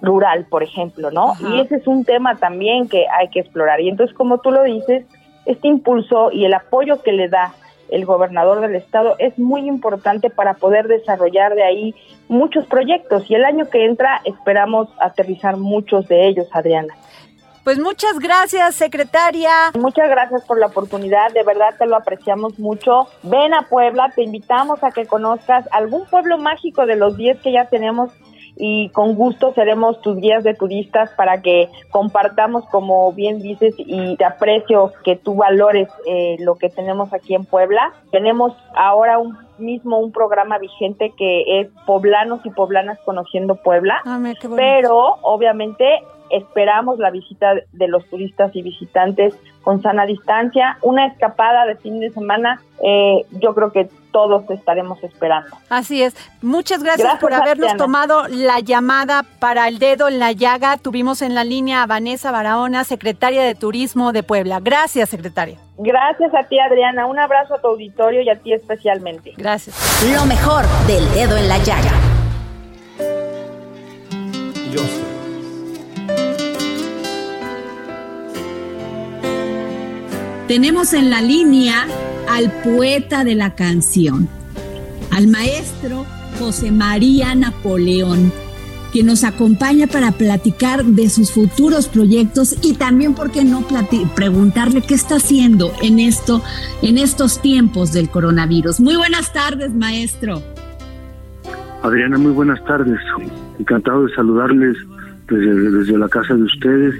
[0.01, 1.33] rural, por ejemplo, ¿no?
[1.39, 3.79] Y ese es un tema también que hay que explorar.
[3.79, 5.05] Y entonces, como tú lo dices,
[5.45, 7.53] este impulso y el apoyo que le da
[7.91, 11.95] el gobernador del estado, es muy importante para poder desarrollar de ahí
[12.27, 16.95] muchos proyectos y el año que entra esperamos aterrizar muchos de ellos, Adriana.
[17.63, 19.51] Pues muchas gracias, secretaria.
[19.79, 23.07] Muchas gracias por la oportunidad, de verdad te lo apreciamos mucho.
[23.21, 27.51] Ven a Puebla, te invitamos a que conozcas algún pueblo mágico de los 10 que
[27.51, 28.11] ya tenemos
[28.63, 34.15] y con gusto seremos tus guías de turistas para que compartamos, como bien dices, y
[34.17, 37.91] te aprecio que tú valores eh, lo que tenemos aquí en Puebla.
[38.11, 44.21] Tenemos ahora un mismo un programa vigente que es Poblanos y Poblanas Conociendo Puebla, ah,
[44.55, 45.85] pero obviamente
[46.29, 51.99] esperamos la visita de los turistas y visitantes con sana distancia, una escapada de fin
[51.99, 55.55] de semana, eh, yo creo que todos estaremos esperando.
[55.69, 56.15] Así es.
[56.41, 60.77] Muchas gracias, por habernos tomado la llamada para el dedo en la llaga.
[60.77, 64.59] Tuvimos en la línea a Vanessa Barahona, secretaria de Turismo de Puebla.
[64.61, 65.57] Gracias, secretaria.
[65.77, 67.05] Gracias a ti, Adriana.
[67.05, 69.33] Un abrazo a tu auditorio y a ti especialmente.
[69.37, 69.75] Gracias.
[70.13, 71.91] Lo mejor del dedo en la llaga.
[80.51, 81.85] Tenemos en la línea
[82.29, 84.27] al poeta de la canción,
[85.09, 86.05] al maestro
[86.39, 88.33] José María Napoleón,
[88.91, 93.65] que nos acompaña para platicar de sus futuros proyectos y también, ¿por qué no
[94.13, 96.43] preguntarle qué está haciendo en, esto,
[96.81, 98.81] en estos tiempos del coronavirus?
[98.81, 100.43] Muy buenas tardes, maestro.
[101.81, 102.99] Adriana, muy buenas tardes.
[103.57, 104.75] Encantado de saludarles
[105.29, 106.95] desde, desde la casa de ustedes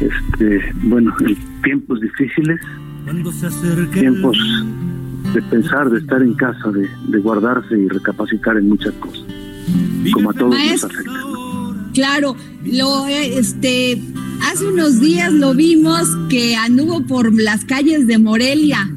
[0.00, 1.14] este, bueno,
[1.66, 2.60] tiempos difíciles,
[3.92, 4.38] tiempos
[5.34, 9.24] de pensar, de estar en casa, de, guardarse y recapacitar en muchas cosas,
[10.12, 11.12] como a todos nos afecta.
[11.92, 14.00] Claro, lo este
[14.42, 18.88] hace unos días lo vimos que anduvo por las calles de Morelia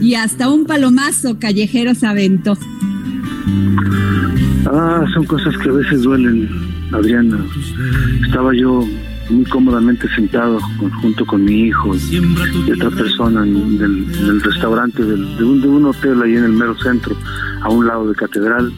[0.00, 2.56] y hasta un palomazo callejero se aventó.
[4.64, 6.48] Ah, son cosas que a veces duelen,
[6.92, 7.44] Adriana.
[8.24, 8.86] Estaba yo
[9.30, 10.58] muy cómodamente sentado
[11.00, 16.44] junto con mi hijo y otra persona en, el, restaurante de, un, hotel ahí en
[16.44, 17.16] el mero centro,
[17.62, 18.72] a un lado de Catedral.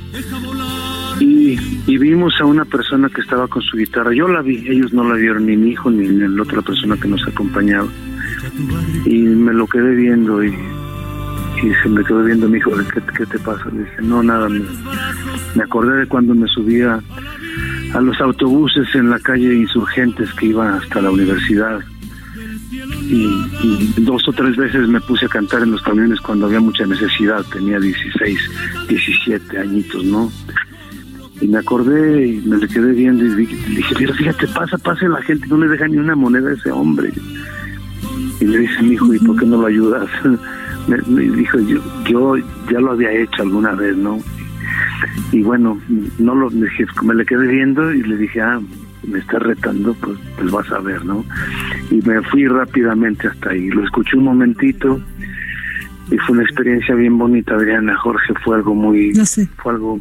[1.21, 1.57] Y,
[1.99, 4.15] vimos a una persona que estaba con su guitarra.
[4.15, 7.09] Yo la vi, ellos no la vieron, ni mi hijo ni, la otra persona que
[7.09, 7.89] nos acompañaba.
[9.05, 13.27] Y me lo quedé viendo y, y se me quedó viendo mi hijo, ¿qué, qué
[13.27, 13.69] te pasa?
[13.71, 14.63] Le dije, no, nada, me,
[15.55, 17.01] me acordé de cuando me subía
[17.95, 21.81] a los autobuses en la calle Insurgentes que iban hasta la universidad.
[23.03, 26.87] Y, dos o tres veces me puse a cantar en los camiones cuando había mucha
[26.87, 28.39] necesidad, tenía 16,
[28.89, 30.31] 17 añitos, ¿no?
[31.41, 35.23] Y me acordé y me le quedé viendo y dije, pero fíjate, pasa, pasa la
[35.23, 37.13] gente, no le deja ni una moneda a ese hombre.
[38.41, 40.09] Y le dice mi hijo, ¿y por qué no lo ayudas?
[40.87, 42.37] me, dijo, yo, yo
[42.71, 44.19] ya lo había hecho alguna vez, ¿no?
[45.33, 45.81] Y bueno,
[46.19, 48.61] no lo me le quedé viendo y le dije, ah,
[49.07, 51.25] me estás retando, pues, pues vas a ver, ¿no?
[51.91, 53.69] Y me fui rápidamente hasta ahí.
[53.71, 55.01] Lo escuché un momentito
[56.11, 57.97] y fue una experiencia bien bonita, Adriana.
[57.97, 59.13] Jorge fue algo muy,
[59.57, 60.01] fue algo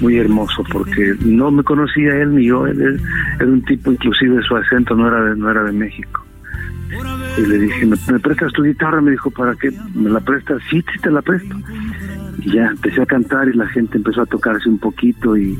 [0.00, 2.66] muy hermoso porque no me conocía él ni yo.
[2.66, 3.00] Él,
[3.36, 6.24] era un tipo, inclusive su acento no era de, no era de México.
[7.36, 9.00] Y le dije, ¿me, ¿me prestas tu guitarra?
[9.00, 9.70] Me dijo, ¿para qué?
[9.94, 10.60] ¿Me la prestas?
[10.70, 11.54] Sí, sí te la presto
[12.38, 15.58] y ya empecé a cantar y la gente empezó a tocarse un poquito y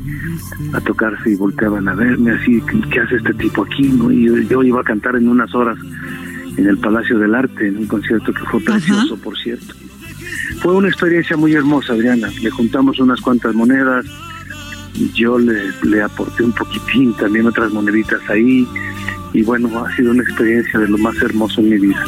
[0.73, 2.61] a tocarse y volteaban a verme así,
[2.91, 3.89] ¿qué hace este tipo aquí?
[3.89, 4.11] ¿no?
[4.11, 5.77] Y yo, iba a cantar en unas horas
[6.57, 9.73] en el Palacio del Arte, en un concierto que fue precioso, por cierto.
[10.61, 12.29] Fue una experiencia muy hermosa, Adriana.
[12.41, 14.05] Le juntamos unas cuantas monedas,
[15.13, 18.67] yo le, le aporté un poquitín, también otras moneditas ahí,
[19.33, 22.03] y bueno, ha sido una experiencia de lo más hermoso en mi vida.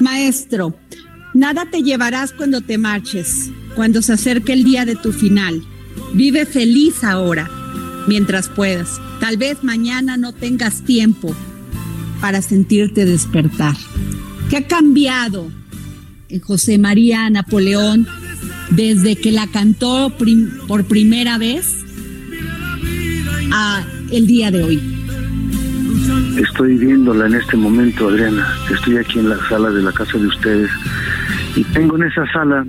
[0.00, 0.74] Maestro,
[1.34, 5.62] Nada te llevarás cuando te marches, cuando se acerque el día de tu final.
[6.14, 7.48] Vive feliz ahora,
[8.06, 9.00] mientras puedas.
[9.20, 11.34] Tal vez mañana no tengas tiempo
[12.20, 13.76] para sentirte despertar.
[14.48, 15.50] ¿Qué ha cambiado
[16.42, 18.06] José María Napoleón
[18.70, 20.12] desde que la cantó
[20.66, 21.74] por primera vez
[23.52, 24.98] a el día de hoy?
[26.38, 28.56] Estoy viéndola en este momento, Adriana.
[28.72, 30.70] Estoy aquí en la sala de la casa de ustedes
[31.56, 32.66] y tengo en esa sala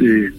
[0.00, 0.30] eh,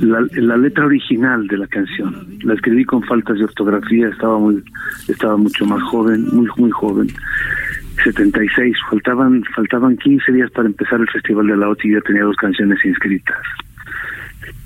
[0.00, 2.26] la, letra original de la canción.
[2.42, 4.62] La escribí con faltas de ortografía, estaba muy,
[5.08, 7.08] estaba mucho más joven, muy muy joven.
[8.04, 12.24] 76, faltaban faltaban 15 días para empezar el Festival de la OTI y ya tenía
[12.24, 13.42] dos canciones inscritas.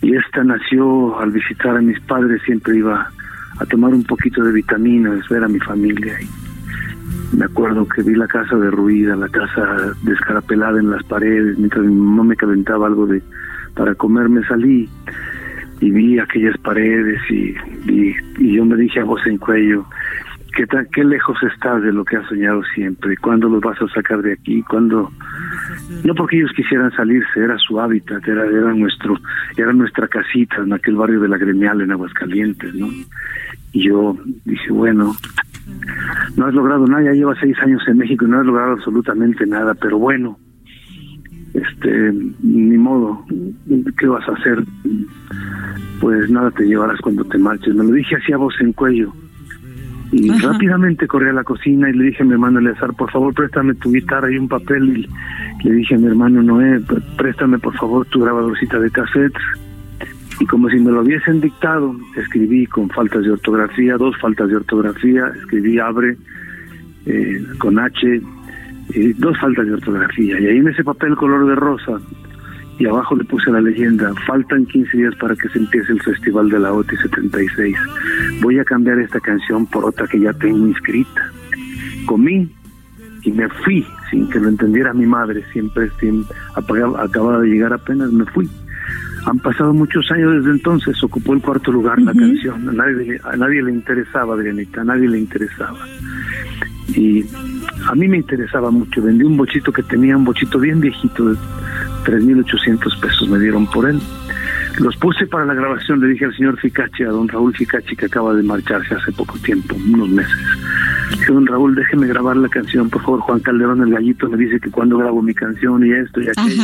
[0.02, 3.08] Y esta nació al visitar a mis padres, siempre iba
[3.58, 6.20] a tomar un poquito de vitaminas, ver a mi familia.
[6.20, 6.51] Y
[7.32, 11.94] me acuerdo que vi la casa derruida, la casa descarapelada en las paredes, mientras mi
[11.94, 13.22] mamá me calentaba algo de
[13.74, 14.88] para comer, me salí
[15.80, 17.54] y vi aquellas paredes y,
[17.90, 19.86] y, yo me dije a voz en cuello,
[20.54, 23.16] ¿qué, ¿qué lejos estás de lo que has soñado siempre?
[23.16, 24.62] ¿Cuándo los vas a sacar de aquí?
[24.62, 25.10] ¿Cuándo?
[26.04, 29.18] No porque ellos quisieran salirse, era su hábitat, era, era, nuestro,
[29.56, 32.88] era nuestra casita en aquel barrio de la Gremial en Aguascalientes, ¿no?
[33.72, 35.14] Y yo dije, bueno,
[36.36, 39.46] no has logrado nada, ya llevas seis años en México y no has logrado absolutamente
[39.46, 40.38] nada, pero bueno,
[41.54, 43.24] este, ni modo,
[43.98, 44.64] ¿qué vas a hacer?
[46.00, 47.74] Pues nada te llevarás cuando te marches.
[47.74, 49.12] Me lo dije así a voz en cuello.
[50.10, 53.32] Y rápidamente corrí a la cocina y le dije a mi hermano Eleazar, por favor,
[53.32, 55.08] préstame tu guitarra y un papel.
[55.62, 56.80] Y le dije a mi hermano Noé,
[57.16, 59.42] préstame por favor tu grabadorcita de cassettes
[60.42, 64.56] y como si me lo hubiesen dictado, escribí con faltas de ortografía, dos faltas de
[64.56, 66.16] ortografía, escribí abre
[67.06, 68.20] eh, con H,
[68.92, 70.40] eh, dos faltas de ortografía.
[70.40, 72.00] Y ahí en ese papel color de rosa,
[72.76, 76.48] y abajo le puse la leyenda, faltan 15 días para que se empiece el Festival
[76.48, 77.76] de la OTI 76.
[78.40, 81.30] Voy a cambiar esta canción por otra que ya tengo inscrita.
[82.04, 82.50] Comí
[83.22, 88.10] y me fui sin que lo entendiera mi madre, siempre, siempre acababa de llegar apenas,
[88.10, 88.50] me fui
[89.24, 92.68] han pasado muchos años desde entonces, ocupó el cuarto lugar la canción.
[92.68, 95.78] A nadie, a nadie le interesaba, Adrianita, a nadie le interesaba.
[96.88, 97.24] Y
[97.86, 99.02] a mí me interesaba mucho.
[99.02, 101.36] Vendí un bochito que tenía, un bochito bien viejito, de
[102.04, 104.00] 3.800 pesos me dieron por él.
[104.78, 108.06] Los puse para la grabación, le dije al señor Ficachi, a don Raúl Ficachi, que
[108.06, 110.36] acaba de marcharse hace poco tiempo, unos meses.
[111.10, 113.20] Dije, don Raúl, déjeme grabar la canción, por favor.
[113.20, 116.62] Juan Calderón, el gallito, me dice que cuando grabo mi canción y esto y aquello,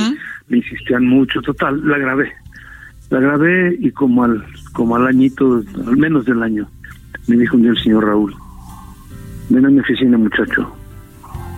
[0.49, 1.43] me insistían mucho.
[1.43, 2.33] Total, la grabé.
[3.11, 6.69] La grabé y como al, como al añito, al menos del año,
[7.27, 8.35] me dijo un día el señor Raúl,
[9.49, 10.71] ven a mi oficina muchacho,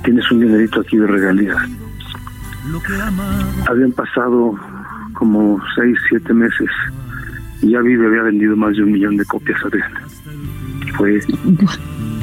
[0.05, 1.59] tienes un dinerito aquí de regalías.
[3.69, 4.55] Habían pasado
[5.15, 6.69] como seis, siete meses
[7.63, 10.01] y ya Vive había vendido más de un millón de copias, Adriana.
[10.97, 11.21] Fue,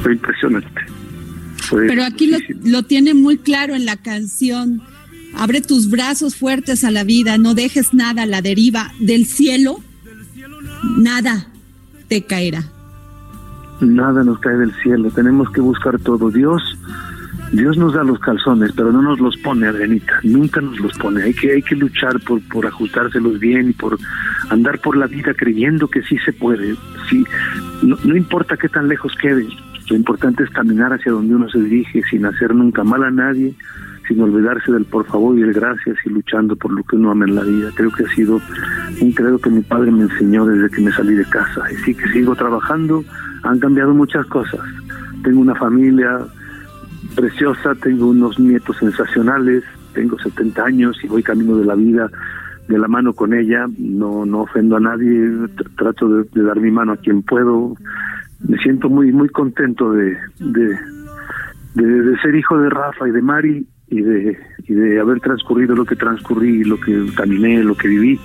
[0.02, 0.82] fue impresionante.
[1.70, 4.82] Pero aquí lo, lo tiene muy claro en la canción
[5.34, 9.80] Abre tus brazos fuertes a la vida, no dejes nada a la deriva del cielo.
[10.96, 11.48] Nada
[12.08, 12.64] te caerá.
[13.80, 16.30] Nada nos cae del cielo, tenemos que buscar todo.
[16.30, 16.62] Dios,
[17.52, 21.22] Dios nos da los calzones, pero no nos los pone, Arenita, nunca nos los pone.
[21.22, 23.98] Hay que, hay que luchar por, por ajustárselos bien y por
[24.50, 26.74] andar por la vida creyendo que sí se puede.
[27.08, 27.24] Sí,
[27.82, 29.46] no, no importa qué tan lejos quede,
[29.88, 33.54] lo importante es caminar hacia donde uno se dirige sin hacer nunca mal a nadie,
[34.08, 37.26] sin olvidarse del por favor y el gracias y luchando por lo que uno ama
[37.26, 37.70] en la vida.
[37.74, 38.40] Creo que ha sido
[39.00, 41.70] un credo que mi padre me enseñó desde que me salí de casa.
[41.70, 43.04] Y sí que sigo trabajando,
[43.44, 44.60] han cambiado muchas cosas.
[45.22, 46.18] Tengo una familia
[47.14, 52.10] preciosa, tengo unos nietos sensacionales, tengo 70 años y voy camino de la vida
[52.68, 55.26] de la mano con ella, no, no ofendo a nadie,
[55.76, 57.74] trato de dar mi mano a quien puedo,
[58.46, 60.78] me siento muy muy contento de, de,
[61.74, 65.84] de, ser hijo de Rafa y de Mari y de, y de haber transcurrido lo
[65.84, 68.18] que transcurrí, lo que caminé, lo que viví,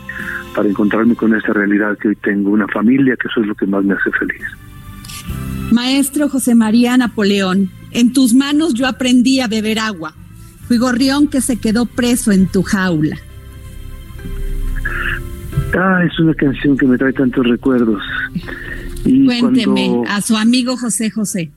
[0.56, 3.66] para encontrarme con esta realidad que hoy tengo, una familia, que eso es lo que
[3.66, 4.42] más me hace feliz.
[5.72, 10.14] Maestro José María Napoleón, en tus manos yo aprendí a beber agua.
[10.68, 13.18] Fui gorrión que se quedó preso en tu jaula.
[15.76, 18.02] Ah, es una canción que me trae tantos recuerdos.
[19.06, 21.52] Y Cuénteme, a su amigo José José.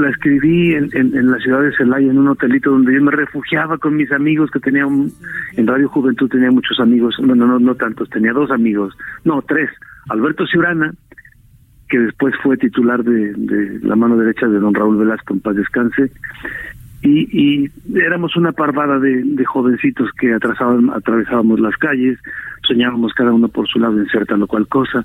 [0.00, 3.78] La escribí en, en, la ciudad de Celaya, en un hotelito donde yo me refugiaba
[3.78, 5.12] con mis amigos que tenía un,
[5.56, 9.70] en Radio Juventud tenía muchos amigos, bueno, no, no tantos, tenía dos amigos, no, tres.
[10.08, 10.92] Alberto Ciurana,
[11.88, 16.10] que después fue titular de, la mano derecha de don Raúl Velasco, en paz descanse,
[17.02, 22.18] y, y éramos una parvada de, de jovencitos que atravesábamos las calles,
[22.70, 25.04] soñábamos cada uno por su lado insertando cual cosa,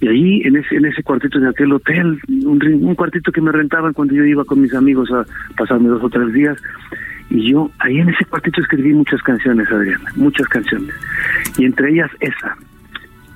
[0.00, 3.52] y ahí en ese, en ese cuartito de aquel hotel, un, un cuartito que me
[3.52, 5.24] rentaban cuando yo iba con mis amigos a
[5.56, 6.60] pasarme dos o tres días,
[7.30, 10.94] y yo ahí en ese cuartito escribí muchas canciones, Adriana, muchas canciones,
[11.56, 12.56] y entre ellas esa.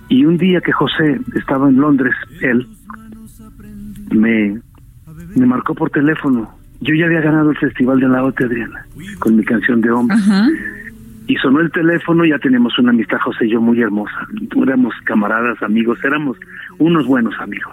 [0.08, 2.66] Y un día que José estaba en Londres, él
[4.10, 4.60] me,
[5.36, 6.50] me marcó por teléfono.
[6.80, 8.84] Yo ya había ganado el Festival de la OTE, Adriana,
[9.20, 10.16] con mi canción de hombre.
[11.32, 14.28] Y sonó el teléfono, ya tenemos una amistad, José y yo, muy hermosa.
[14.54, 16.36] Éramos camaradas, amigos, éramos
[16.78, 17.72] unos buenos amigos.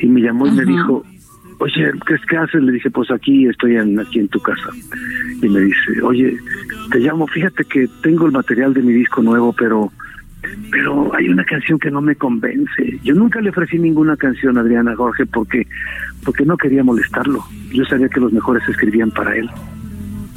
[0.00, 1.04] Y me llamó y me dijo,
[1.58, 2.62] oye, ¿qué, ¿qué haces?
[2.62, 4.70] Le dije, pues aquí estoy en, aquí en tu casa.
[5.42, 6.34] Y me dice, oye,
[6.90, 9.92] te llamo, fíjate que tengo el material de mi disco nuevo, pero
[10.70, 12.98] pero hay una canción que no me convence.
[13.04, 15.66] Yo nunca le ofrecí ninguna canción a Adriana Jorge porque
[16.24, 17.44] porque no quería molestarlo.
[17.70, 19.50] Yo sabía que los mejores escribían para él.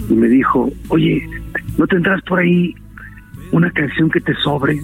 [0.10, 1.28] Y me dijo, oye,
[1.78, 2.74] ¿no tendrás por ahí
[3.52, 4.80] una canción que te sobre?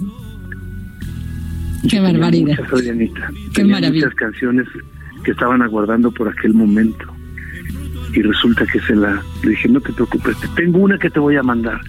[1.88, 2.58] Qué barbaridad.
[3.54, 4.06] Qué maravilla.
[4.06, 4.66] Muchas canciones
[5.24, 7.06] que estaban aguardando por aquel momento.
[8.14, 9.22] Y resulta que se la...
[9.42, 11.80] Le dije, no te preocupes, tengo una que te voy a mandar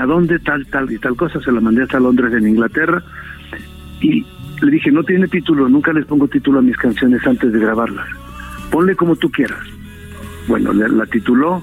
[0.00, 3.02] a dónde, tal, tal y tal cosa, se la mandé hasta Londres en Inglaterra
[4.00, 4.24] y
[4.60, 8.06] le dije, no tiene título, nunca les pongo título a mis canciones antes de grabarlas,
[8.70, 9.60] ponle como tú quieras.
[10.48, 11.62] Bueno, la, tituló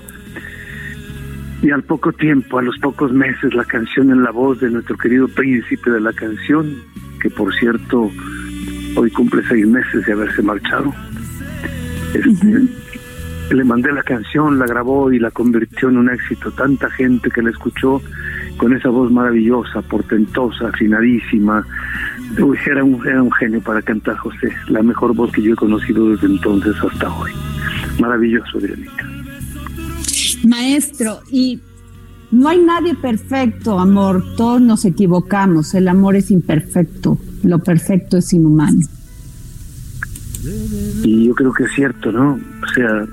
[1.65, 4.95] y al poco tiempo, a los pocos meses, la canción en la voz de nuestro
[4.97, 6.75] querido príncipe de la canción,
[7.19, 8.11] que por cierto
[8.95, 10.93] hoy cumple seis meses de haberse marchado.
[12.13, 16.51] Este, le mandé la canción, la grabó y la convirtió en un éxito.
[16.51, 17.99] Tanta gente que la escuchó
[18.57, 21.65] con esa voz maravillosa, portentosa, afinadísima.
[22.67, 24.53] era, un, era un genio para cantar, José.
[24.67, 27.31] La mejor voz que yo he conocido desde entonces hasta hoy.
[27.99, 29.14] Maravilloso, Adrianita.
[30.45, 31.59] Maestro, y
[32.31, 34.23] no hay nadie perfecto, amor.
[34.35, 35.73] Todos nos equivocamos.
[35.73, 37.17] El amor es imperfecto.
[37.43, 38.81] Lo perfecto es inhumano.
[41.03, 42.33] Y yo creo que es cierto, ¿no?
[42.33, 43.05] O sea,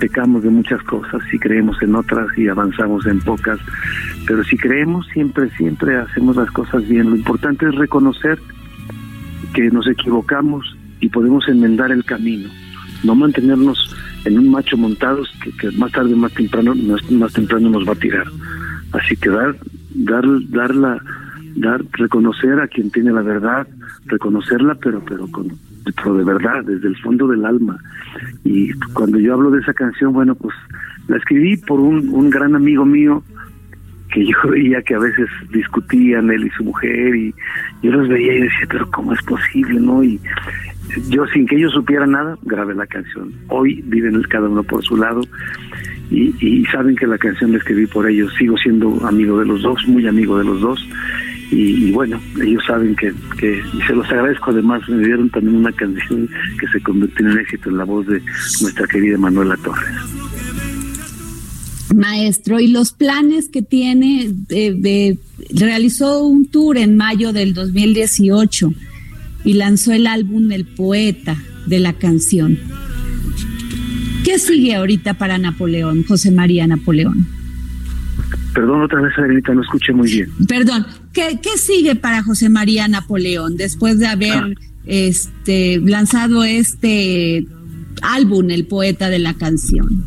[0.00, 3.60] pecamos de muchas cosas y creemos en otras y avanzamos en pocas,
[4.26, 7.10] pero si creemos siempre, siempre hacemos las cosas bien.
[7.10, 8.40] Lo importante es reconocer
[9.54, 12.48] que nos equivocamos y podemos enmendar el camino,
[13.04, 13.91] no mantenernos
[14.24, 18.26] en un macho montados que, más tarde más temprano más, temprano nos va a tirar.
[18.92, 19.56] Así que dar
[19.94, 21.02] dar dar la
[21.56, 23.66] dar reconocer a quien tiene la verdad,
[24.06, 25.48] reconocerla pero pero con
[25.84, 27.78] de verdad, desde el fondo del alma.
[28.44, 30.54] Y cuando yo hablo de esa canción, bueno, pues
[31.08, 33.22] la escribí por un, un gran amigo mío
[34.12, 37.34] que yo veía que a veces discutían él y su mujer y
[37.82, 40.04] yo los veía y decía, pero ¿cómo es posible, no?
[40.04, 40.20] Y
[41.08, 43.32] yo sin que ellos supieran nada, grabé la canción.
[43.48, 45.22] Hoy viven cada uno por su lado
[46.10, 48.32] y, saben que la canción la escribí por ellos.
[48.38, 50.86] Sigo siendo amigo de los dos, muy amigo de los dos
[51.50, 53.12] y, bueno, ellos saben que,
[53.42, 56.26] y se los agradezco además, me dieron también una canción
[56.58, 58.22] que se convirtió en éxito en la voz de
[58.62, 59.94] nuestra querida Manuela Torres.
[61.94, 64.32] Maestro, ¿y los planes que tiene?
[65.50, 68.72] Realizó un tour en mayo del 2018
[69.44, 71.36] y lanzó el álbum El Poeta
[71.66, 72.58] de la canción.
[74.24, 77.26] ¿Qué sigue ahorita para Napoleón, José María Napoleón?
[78.54, 80.30] Perdón, otra vez, Adelita, no escuché muy bien.
[80.46, 84.50] Perdón, ¿qué, sigue para José María Napoleón después de haber ah.
[84.84, 87.46] este, lanzado este
[88.02, 90.06] álbum, El Poeta de la Canción?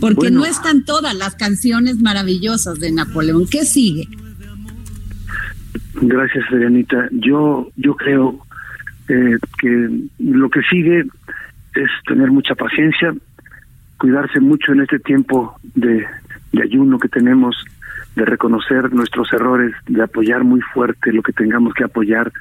[0.00, 3.46] Porque no están todas las canciones maravillosas de Napoleón.
[3.46, 4.08] ¿Qué sigue?
[5.94, 7.08] Gracias, Adrianita.
[7.12, 8.40] Yo, yo creo
[9.08, 11.04] eh, que lo que sigue
[11.74, 13.14] es tener mucha paciencia,
[13.98, 16.06] cuidarse mucho en este tiempo de
[16.54, 17.56] de ayuno que tenemos,
[18.14, 22.32] de reconocer nuestros errores, de apoyar muy fuerte lo que tengamos que apoyar,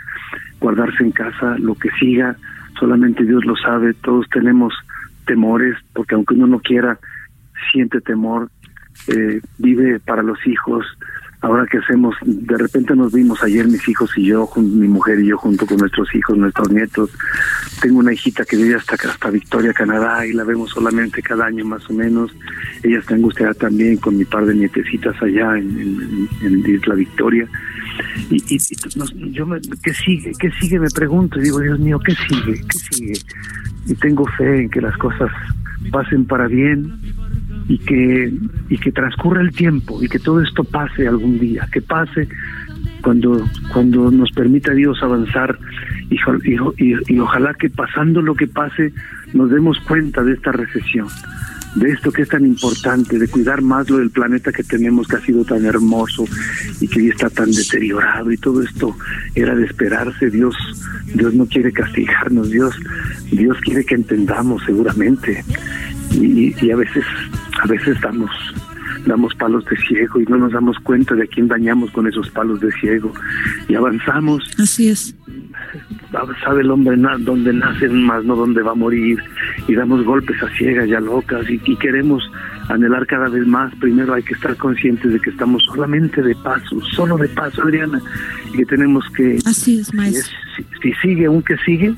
[0.60, 2.36] guardarse en casa, lo que siga,
[2.80, 4.74] solamente Dios lo sabe, todos tenemos
[5.26, 7.00] temores, porque aunque uno no quiera,
[7.72, 8.50] siente temor,
[9.08, 10.86] eh, vive para los hijos,
[11.44, 15.28] ahora que hacemos, de repente nos vimos ayer mis hijos y yo, mi mujer y
[15.28, 17.12] yo junto con nuestros hijos, nuestros nietos.
[17.82, 21.66] Tengo una hijita que vive hasta, hasta Victoria, Canadá, y la vemos solamente cada año
[21.66, 22.32] más o menos.
[22.82, 27.46] Ella está angustiada también con mi par de nietecitas allá en, en, Isla Victoria.
[28.30, 28.42] Y,
[29.32, 30.32] yo me, ¿qué sigue?
[30.40, 30.80] ¿Qué sigue?
[30.80, 32.54] Me pregunto y digo, Dios mío, ¿qué sigue?
[32.54, 33.14] ¿Qué sigue?
[33.88, 35.30] Y tengo fe en que las cosas
[35.92, 36.90] pasen para bien,
[37.68, 38.34] y que,
[38.70, 42.28] y que transcurra el tiempo y que todo esto pase algún día, que pase
[43.02, 45.58] cuando, cuando nos permita Dios avanzar
[46.10, 48.94] y, y, y, ojalá que pasando lo que pase
[49.34, 51.08] nos demos cuenta de esta recesión,
[51.76, 55.16] de esto que es tan importante, de cuidar más lo del planeta que tenemos que
[55.16, 56.26] ha sido tan hermoso
[56.80, 58.96] y que hoy está tan deteriorado y todo esto
[59.36, 60.56] era de esperarse, Dios,
[61.14, 62.76] Dios no quiere castigarnos, Dios,
[63.32, 65.44] Dios quiere que entendamos seguramente
[66.12, 67.06] y, y a veces
[67.62, 68.30] a veces damos
[69.06, 72.30] damos palos de ciego y no nos damos cuenta de a quién dañamos con esos
[72.30, 73.12] palos de ciego
[73.68, 74.44] y avanzamos.
[74.58, 75.16] Así es.
[76.44, 79.20] Sabe el hombre dónde nace más, no dónde va a morir
[79.68, 82.24] y damos golpes a ciegas y a locas y, queremos
[82.70, 83.74] anhelar cada vez más.
[83.76, 88.02] Primero hay que estar conscientes de que estamos solamente de paso, solo de paso, Adriana,
[88.54, 89.40] y que tenemos que...
[89.46, 90.38] Así es, maestro.
[90.82, 91.94] si sigue, aunque sigue,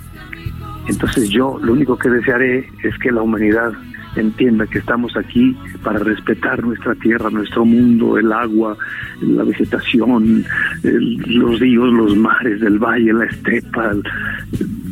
[0.87, 3.73] entonces yo lo único que desearé es que la humanidad
[4.15, 8.77] entienda que estamos aquí para respetar nuestra tierra, nuestro mundo, el agua,
[9.21, 10.45] la vegetación,
[10.83, 13.93] los ríos, los mares del valle, la estepa,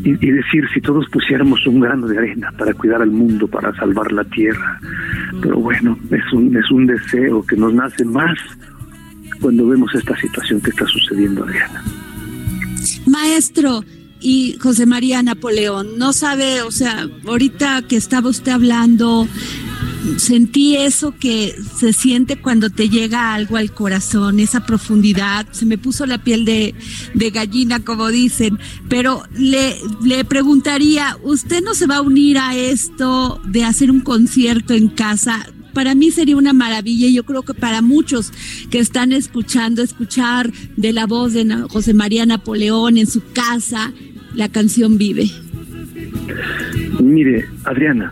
[0.03, 3.74] y, y, decir si todos pusiéramos un grano de arena para cuidar al mundo, para
[3.76, 4.80] salvar la tierra.
[5.41, 8.38] Pero bueno, es un, es un deseo que nos nace más
[9.39, 11.84] cuando vemos esta situación que está sucediendo, Adriana.
[13.07, 13.84] Maestro,
[14.24, 15.97] y José María Napoleón.
[15.97, 19.28] No sabe, o sea, ahorita que estaba usted hablando,
[20.17, 25.78] sentí eso que se siente cuando te llega algo al corazón, esa profundidad, se me
[25.78, 26.74] puso la piel de,
[27.13, 28.57] de gallina, como dicen,
[28.89, 34.01] pero le, le preguntaría, ¿usted no se va a unir a esto de hacer un
[34.01, 35.45] concierto en casa?
[35.74, 38.32] para mí sería una maravilla y yo creo que para muchos
[38.69, 43.91] que están escuchando, escuchar de la voz de José María Napoleón en su casa,
[44.34, 45.29] la canción vive?
[46.99, 48.11] Mire, Adriana,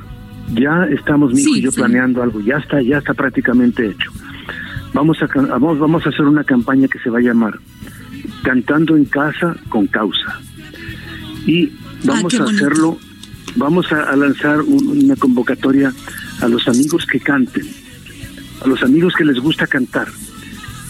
[0.54, 4.12] ya estamos mi y yo planeando algo, ya está, ya está prácticamente hecho.
[4.94, 7.58] Vamos a vamos, vamos a hacer una campaña que se va a llamar
[8.44, 10.40] Cantando en casa con causa.
[11.46, 11.70] Y ah,
[12.06, 12.98] vamos a hacerlo,
[13.56, 15.94] vamos a, lanzar una convocatoria
[16.42, 17.66] a los amigos que canten,
[18.64, 20.08] a los amigos que les gusta cantar.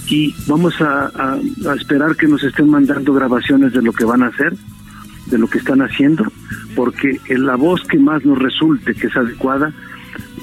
[0.07, 1.39] Y vamos a
[1.79, 4.53] esperar que nos estén mandando grabaciones de lo que van a hacer
[5.32, 6.25] de lo que están haciendo,
[6.75, 9.73] porque en la voz que más nos resulte que es adecuada,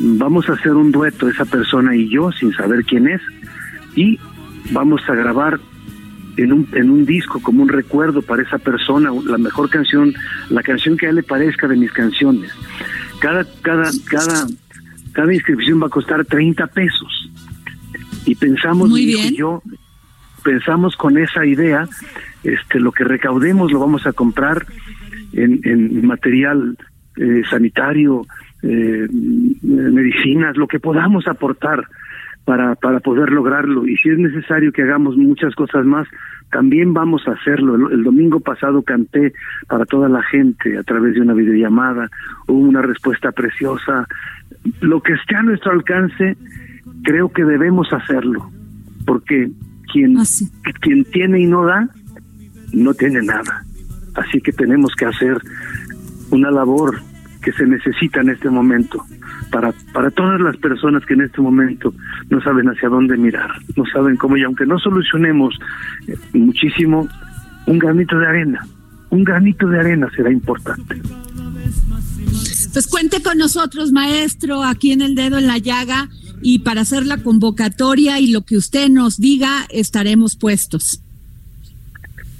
[0.01, 3.21] vamos a hacer un dueto esa persona y yo sin saber quién es
[3.95, 4.19] y
[4.71, 5.61] vamos a grabar
[6.37, 10.15] en un, en un disco como un recuerdo para esa persona la mejor canción,
[10.51, 12.51] la canción que a él le parezca de mis canciones.
[13.21, 14.47] Cada, cada, cada,
[15.13, 17.31] cada inscripción va a costar 30 pesos.
[18.25, 19.63] Y pensamos, mi y yo,
[20.45, 21.89] pensamos con esa idea
[22.45, 24.67] este, lo que recaudemos lo vamos a comprar
[25.33, 26.77] en, en material
[27.17, 28.27] eh, sanitario,
[28.63, 29.09] eh,
[29.63, 31.87] medicinas, lo que podamos aportar
[32.45, 33.87] para, para poder lograrlo.
[33.87, 36.07] Y si es necesario que hagamos muchas cosas más,
[36.51, 37.75] también vamos a hacerlo.
[37.75, 39.33] El, el, domingo pasado canté
[39.67, 42.09] para toda la gente a través de una videollamada,
[42.47, 44.07] hubo una respuesta preciosa.
[44.81, 46.37] Lo que esté a nuestro alcance,
[47.03, 48.51] creo que debemos hacerlo,
[49.05, 49.51] porque
[49.93, 50.25] quien, ah,
[50.81, 51.89] quien tiene y no da,
[52.73, 53.65] no tiene nada.
[54.15, 55.39] Así que tenemos que hacer
[56.31, 57.01] una labor
[57.43, 59.05] que se necesita en este momento
[59.51, 61.95] para, para todas las personas que en este momento
[62.29, 65.59] no saben hacia dónde mirar, no saben cómo, y aunque no solucionemos
[66.07, 67.09] eh, muchísimo,
[67.67, 68.67] un granito de arena,
[69.11, 71.01] un granito de arena será importante.
[72.73, 76.09] Pues cuente con nosotros, maestro, aquí en el dedo en la llaga,
[76.43, 81.03] y para hacer la convocatoria y lo que usted nos diga, estaremos puestos.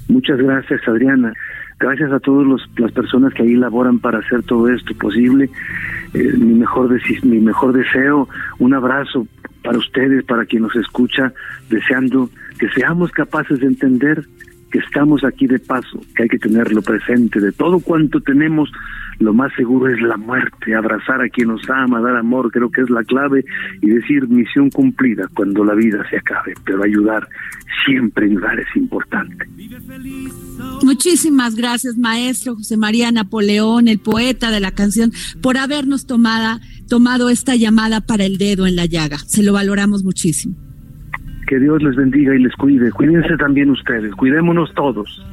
[0.09, 1.33] Muchas gracias, Adriana.
[1.79, 5.49] Gracias a todas las personas que ahí laboran para hacer todo esto posible.
[6.13, 6.89] Eh, mi, mejor
[7.23, 9.27] mi mejor deseo, un abrazo
[9.63, 11.31] para ustedes, para quien nos escucha,
[11.69, 12.29] deseando
[12.59, 14.25] que seamos capaces de entender
[14.69, 17.39] que estamos aquí de paso, que hay que tenerlo presente.
[17.39, 18.69] De todo cuanto tenemos,
[19.19, 20.75] lo más seguro es la muerte.
[20.75, 23.43] Abrazar a quien nos ama, dar amor, creo que es la clave
[23.81, 26.53] y decir misión cumplida cuando la vida se acabe.
[26.65, 27.27] Pero ayudar,
[27.85, 29.45] siempre ayudar es importante.
[30.83, 35.11] Muchísimas gracias, maestro José María Napoleón, el poeta de la canción,
[35.41, 39.17] por habernos tomada, tomado esta llamada para el dedo en la llaga.
[39.19, 40.68] Se lo valoramos muchísimo.
[41.49, 42.91] Que Dios les bendiga y les cuide.
[42.91, 44.13] Cuídense también ustedes.
[44.13, 45.25] Cuidémonos todos.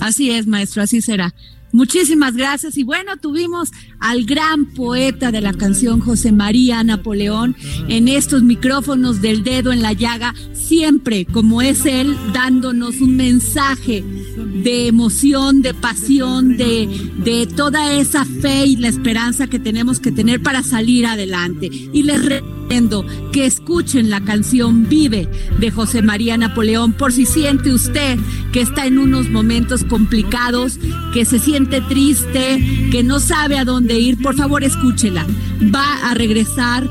[0.00, 1.32] Así es, maestro, así será.
[1.72, 2.78] Muchísimas gracias.
[2.78, 7.56] Y bueno, tuvimos al gran poeta de la canción José María Napoleón
[7.88, 14.02] en estos micrófonos del dedo en la llaga, siempre como es él, dándonos un mensaje
[14.02, 16.88] de emoción, de pasión, de,
[17.24, 21.68] de toda esa fe y la esperanza que tenemos que tener para salir adelante.
[21.92, 27.72] Y les recomiendo que escuchen la canción Vive de José María Napoleón por si siente
[27.72, 28.18] usted
[28.52, 30.78] que está en unos momentos complicados,
[31.14, 35.26] que se siente triste, que no sabe a dónde ir, por favor escúchela.
[35.74, 36.88] Va a regresar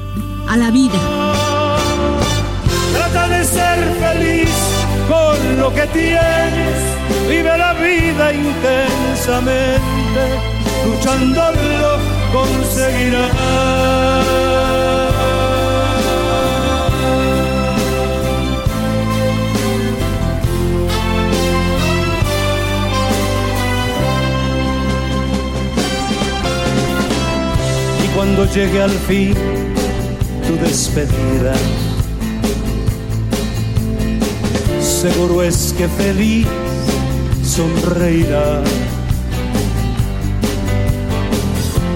[0.48, 1.00] a la vida.
[2.94, 4.50] Trata de ser feliz
[5.08, 6.76] con lo que tienes,
[7.30, 9.80] vive la vida intensamente,
[10.86, 12.18] luchando lo
[28.28, 29.34] cuando llegue al fin
[30.48, 31.54] tu despedida,
[34.82, 36.46] seguro es que feliz
[37.44, 38.62] sonreirá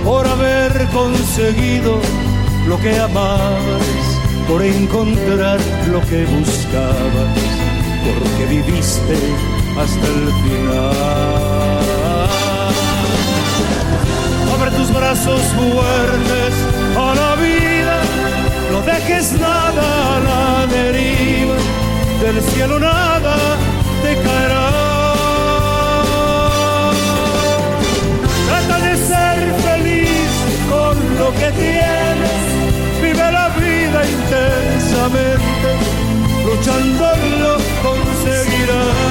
[0.06, 2.00] por haber conseguido
[2.68, 3.84] lo que amabas,
[4.48, 5.60] por encontrar
[5.92, 7.38] lo que buscabas,
[8.06, 9.18] porque viviste
[9.78, 11.41] hasta el final.
[15.12, 16.53] Brazos fuertes
[16.97, 17.97] a la vida,
[18.72, 21.55] no dejes nada a la deriva,
[22.22, 23.36] del cielo nada
[24.03, 24.70] te caerá.
[28.47, 29.38] Trata de ser
[29.68, 30.32] feliz
[30.72, 32.43] con lo que tienes,
[33.01, 35.70] vive la vida intensamente,
[36.45, 37.05] luchando
[37.43, 37.53] lo
[37.84, 39.11] conseguirás.